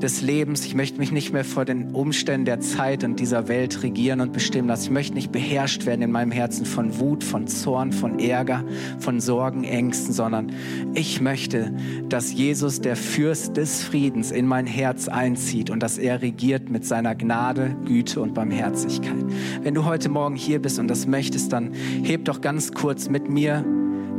des 0.00 0.22
Lebens. 0.22 0.64
Ich 0.64 0.74
möchte 0.74 0.98
mich 0.98 1.12
nicht 1.12 1.32
mehr 1.32 1.44
vor 1.44 1.64
den 1.64 1.92
Umständen 1.94 2.46
der 2.46 2.60
Zeit 2.60 3.04
und 3.04 3.20
dieser 3.20 3.48
Welt 3.48 3.82
regieren 3.82 4.20
und 4.20 4.32
bestimmen 4.32 4.68
lassen. 4.68 4.84
Ich 4.84 4.90
möchte 4.90 5.14
nicht 5.14 5.30
beherrscht 5.30 5.86
werden 5.86 6.02
in 6.02 6.10
meinem 6.10 6.30
Herzen 6.30 6.64
von 6.64 6.98
Wut, 6.98 7.22
von 7.22 7.46
Zorn, 7.46 7.92
von 7.92 8.18
Ärger, 8.18 8.64
von 8.98 9.20
Sorgen, 9.20 9.64
Ängsten, 9.64 10.14
sondern 10.14 10.52
ich 10.94 11.20
möchte, 11.20 11.74
dass 12.08 12.32
Jesus, 12.32 12.80
der 12.80 12.96
Fürst 12.96 13.56
des 13.56 13.82
Friedens, 13.82 14.30
in 14.30 14.46
mein 14.46 14.66
Herz 14.66 15.08
einzieht 15.08 15.70
und 15.70 15.82
dass 15.82 15.98
er 15.98 16.22
regiert 16.22 16.70
mit 16.70 16.84
seiner 16.84 17.14
Gnade, 17.14 17.76
Güte 17.84 18.20
und 18.20 18.34
Barmherzigkeit. 18.34 19.24
Wenn 19.62 19.74
du 19.74 19.84
heute 19.84 20.08
Morgen 20.08 20.36
hier 20.36 20.60
bist 20.60 20.78
und 20.78 20.88
das 20.88 21.06
möchtest, 21.06 21.52
dann 21.52 21.72
heb 22.02 22.24
doch 22.24 22.40
ganz 22.40 22.72
kurz 22.72 23.08
mit 23.08 23.28
mir 23.28 23.64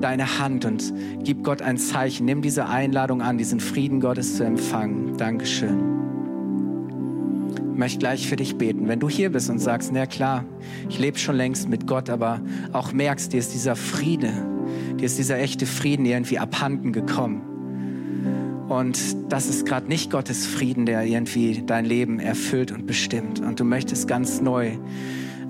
deine 0.02 0.40
Hand 0.40 0.66
und 0.66 0.94
gib 1.24 1.44
Gott 1.44 1.62
ein 1.62 1.78
Zeichen. 1.78 2.26
Nimm 2.26 2.42
diese 2.42 2.68
Einladung 2.68 3.22
an, 3.22 3.38
diesen 3.38 3.60
Frieden 3.60 4.00
Gottes 4.00 4.38
zu 4.38 4.44
empfangen. 4.44 5.18
Dankeschön. 5.18 6.00
Ich 7.74 7.78
möchte 7.78 8.00
gleich 8.00 8.28
für 8.28 8.36
dich 8.36 8.58
beten. 8.58 8.88
Wenn 8.88 9.00
du 9.00 9.10
hier 9.10 9.32
bist 9.32 9.50
und 9.50 9.60
sagst, 9.60 9.92
na 9.94 10.06
klar, 10.06 10.46
ich 10.90 11.00
lebe 11.00 11.18
schon 11.18 11.36
längst 11.36 11.70
mit 11.70 11.88
Gott, 11.88 12.10
aber 12.10 12.42
auch 12.74 12.92
merkst, 12.94 13.34
dir 13.34 13.40
ist 13.40 13.54
dieser 13.54 13.76
Friede, 13.76 14.32
dir 15.00 15.06
ist 15.06 15.18
dieser 15.18 15.40
echte 15.40 15.66
Frieden 15.66 16.06
irgendwie 16.06 16.38
abhanden 16.38 16.92
gekommen. 16.92 17.42
Und 18.72 18.98
das 19.28 19.50
ist 19.50 19.66
gerade 19.66 19.88
nicht 19.88 20.12
Gottes 20.12 20.46
Frieden, 20.46 20.86
der 20.86 21.04
irgendwie 21.04 21.62
dein 21.66 21.84
Leben 21.84 22.20
erfüllt 22.20 22.72
und 22.72 22.86
bestimmt. 22.86 23.42
Und 23.42 23.60
du 23.60 23.66
möchtest 23.66 24.08
ganz 24.08 24.40
neu 24.40 24.72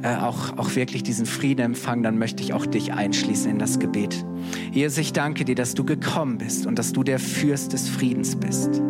äh, 0.03 0.15
auch, 0.15 0.57
auch 0.57 0.75
wirklich 0.75 1.03
diesen 1.03 1.25
Frieden 1.25 1.61
empfangen, 1.61 2.03
dann 2.03 2.17
möchte 2.17 2.41
ich 2.41 2.53
auch 2.53 2.65
dich 2.65 2.93
einschließen 2.93 3.51
in 3.51 3.59
das 3.59 3.79
Gebet. 3.79 4.25
Jesus, 4.71 4.97
ich 4.97 5.13
danke 5.13 5.45
dir, 5.45 5.55
dass 5.55 5.75
du 5.75 5.83
gekommen 5.83 6.37
bist 6.37 6.65
und 6.65 6.79
dass 6.79 6.93
du 6.93 7.03
der 7.03 7.19
Fürst 7.19 7.73
des 7.73 7.87
Friedens 7.87 8.35
bist. 8.35 8.81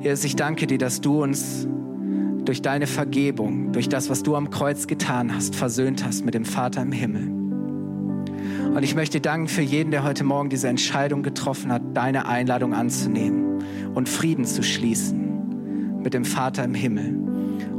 Jesus, 0.00 0.24
ich 0.24 0.36
danke 0.36 0.66
dir, 0.66 0.78
dass 0.78 1.00
du 1.00 1.22
uns 1.22 1.66
durch 2.44 2.62
deine 2.62 2.86
Vergebung, 2.86 3.72
durch 3.72 3.88
das, 3.88 4.10
was 4.10 4.22
du 4.22 4.36
am 4.36 4.50
Kreuz 4.50 4.86
getan 4.86 5.34
hast, 5.34 5.56
versöhnt 5.56 6.04
hast 6.04 6.24
mit 6.24 6.34
dem 6.34 6.44
Vater 6.44 6.82
im 6.82 6.92
Himmel. 6.92 7.28
Und 8.74 8.82
ich 8.82 8.94
möchte 8.94 9.20
danken 9.20 9.48
für 9.48 9.62
jeden, 9.62 9.90
der 9.90 10.04
heute 10.04 10.24
Morgen 10.24 10.50
diese 10.50 10.68
Entscheidung 10.68 11.22
getroffen 11.22 11.72
hat, 11.72 11.82
deine 11.94 12.26
Einladung 12.26 12.74
anzunehmen 12.74 13.64
und 13.94 14.08
Frieden 14.08 14.44
zu 14.44 14.62
schließen 14.62 16.00
mit 16.02 16.12
dem 16.12 16.24
Vater 16.24 16.64
im 16.64 16.74
Himmel 16.74 17.33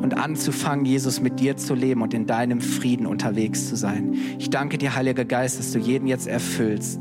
und 0.05 0.13
anzufangen, 0.13 0.85
Jesus 0.85 1.19
mit 1.19 1.39
dir 1.39 1.57
zu 1.57 1.73
leben 1.73 2.03
und 2.03 2.13
in 2.13 2.27
deinem 2.27 2.61
Frieden 2.61 3.07
unterwegs 3.07 3.69
zu 3.69 3.75
sein. 3.75 4.13
Ich 4.37 4.51
danke 4.51 4.77
dir, 4.77 4.95
Heiliger 4.95 5.25
Geist, 5.25 5.57
dass 5.57 5.71
du 5.71 5.79
jeden 5.79 6.05
jetzt 6.05 6.27
erfüllst 6.27 6.99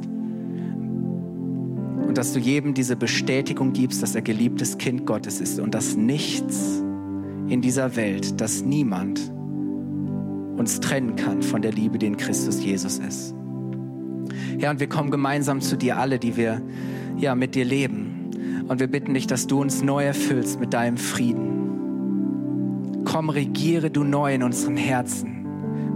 und 2.07 2.17
dass 2.17 2.33
du 2.33 2.39
jedem 2.39 2.73
diese 2.73 2.97
Bestätigung 2.97 3.75
gibst, 3.75 4.03
dass 4.03 4.15
er 4.15 4.23
geliebtes 4.23 4.79
Kind 4.79 5.05
Gottes 5.05 5.43
ist 5.43 5.61
und 5.61 5.75
dass 5.75 5.97
nichts 5.97 6.83
in 7.49 7.61
dieser 7.61 7.95
Welt, 7.95 8.41
dass 8.41 8.63
niemand 8.63 9.21
uns 10.57 10.81
trennen 10.81 11.15
kann 11.15 11.43
von 11.43 11.61
der 11.61 11.73
Liebe, 11.73 11.99
die 11.99 12.07
in 12.07 12.17
Christus 12.17 12.65
Jesus 12.65 13.01
ist. 13.01 13.35
Ja, 14.59 14.71
und 14.71 14.81
wir 14.81 14.89
kommen 14.89 15.11
gemeinsam 15.11 15.61
zu 15.61 15.77
dir 15.77 15.99
alle, 15.99 16.19
die 16.19 16.39
wir 16.39 16.63
ja 17.19 17.35
mit 17.35 17.55
dir 17.55 17.67
leben. 17.67 18.65
Und 18.67 18.81
wir 18.81 18.87
bitten 18.87 19.13
dich, 19.13 19.27
dass 19.27 19.47
du 19.47 19.61
uns 19.61 19.83
neu 19.83 20.05
erfüllst 20.05 20.59
mit 20.59 20.73
deinem 20.73 20.97
Frieden 20.97 21.54
Komm, 23.15 23.31
regiere 23.31 23.93
du 23.93 24.03
neu 24.03 24.35
in 24.35 24.43
unseren 24.43 24.77
Herzen 24.77 25.47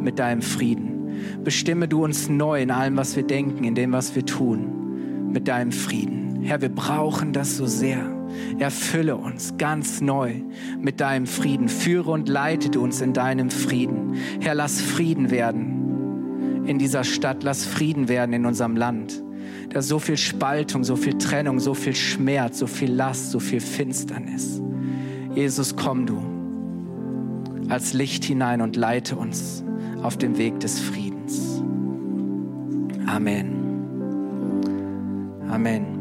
mit 0.00 0.20
deinem 0.20 0.40
Frieden. 0.40 1.42
Bestimme 1.42 1.88
du 1.88 2.04
uns 2.04 2.28
neu 2.28 2.62
in 2.62 2.70
allem, 2.70 2.96
was 2.96 3.16
wir 3.16 3.24
denken, 3.24 3.64
in 3.64 3.74
dem, 3.74 3.90
was 3.90 4.14
wir 4.14 4.24
tun, 4.24 5.32
mit 5.32 5.48
deinem 5.48 5.72
Frieden. 5.72 6.42
Herr, 6.44 6.62
wir 6.62 6.68
brauchen 6.68 7.32
das 7.32 7.56
so 7.56 7.66
sehr. 7.66 8.08
Erfülle 8.60 9.16
uns 9.16 9.54
ganz 9.58 10.00
neu 10.00 10.34
mit 10.78 11.00
deinem 11.00 11.26
Frieden. 11.26 11.68
Führe 11.68 12.12
und 12.12 12.28
leite 12.28 12.70
du 12.70 12.84
uns 12.84 13.00
in 13.00 13.14
deinem 13.14 13.50
Frieden. 13.50 14.14
Herr, 14.38 14.54
lass 14.54 14.80
Frieden 14.80 15.32
werden 15.32 16.66
in 16.66 16.78
dieser 16.78 17.02
Stadt. 17.02 17.42
Lass 17.42 17.64
Frieden 17.64 18.06
werden 18.06 18.32
in 18.32 18.46
unserem 18.46 18.76
Land. 18.76 19.24
Da 19.70 19.82
so 19.82 19.98
viel 19.98 20.16
Spaltung, 20.16 20.84
so 20.84 20.94
viel 20.94 21.18
Trennung, 21.18 21.58
so 21.58 21.74
viel 21.74 21.96
Schmerz, 21.96 22.60
so 22.60 22.68
viel 22.68 22.92
Last, 22.92 23.32
so 23.32 23.40
viel 23.40 23.60
Finsternis. 23.60 24.62
Jesus, 25.34 25.74
komm 25.74 26.06
du 26.06 26.37
als 27.68 27.92
Licht 27.92 28.24
hinein 28.24 28.60
und 28.60 28.76
leite 28.76 29.16
uns 29.16 29.64
auf 30.02 30.16
dem 30.16 30.38
Weg 30.38 30.60
des 30.60 30.80
Friedens. 30.80 31.62
Amen. 33.06 33.54
Amen. 35.50 35.98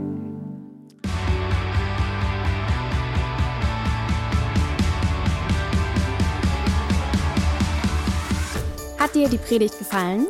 Hat 8.99 9.15
dir 9.15 9.29
die 9.29 9.37
Predigt 9.37 9.77
gefallen? 9.79 10.27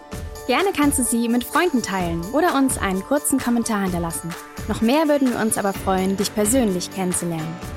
Gerne 0.48 0.70
kannst 0.76 1.00
du 1.00 1.04
sie 1.04 1.28
mit 1.28 1.44
Freunden 1.44 1.82
teilen 1.82 2.22
oder 2.32 2.56
uns 2.56 2.78
einen 2.78 3.02
kurzen 3.02 3.38
Kommentar 3.38 3.84
hinterlassen. 3.84 4.30
Noch 4.68 4.82
mehr 4.82 5.08
würden 5.08 5.32
wir 5.32 5.40
uns 5.40 5.58
aber 5.58 5.74
freuen, 5.74 6.16
dich 6.16 6.34
persönlich 6.34 6.92
kennenzulernen. 6.92 7.77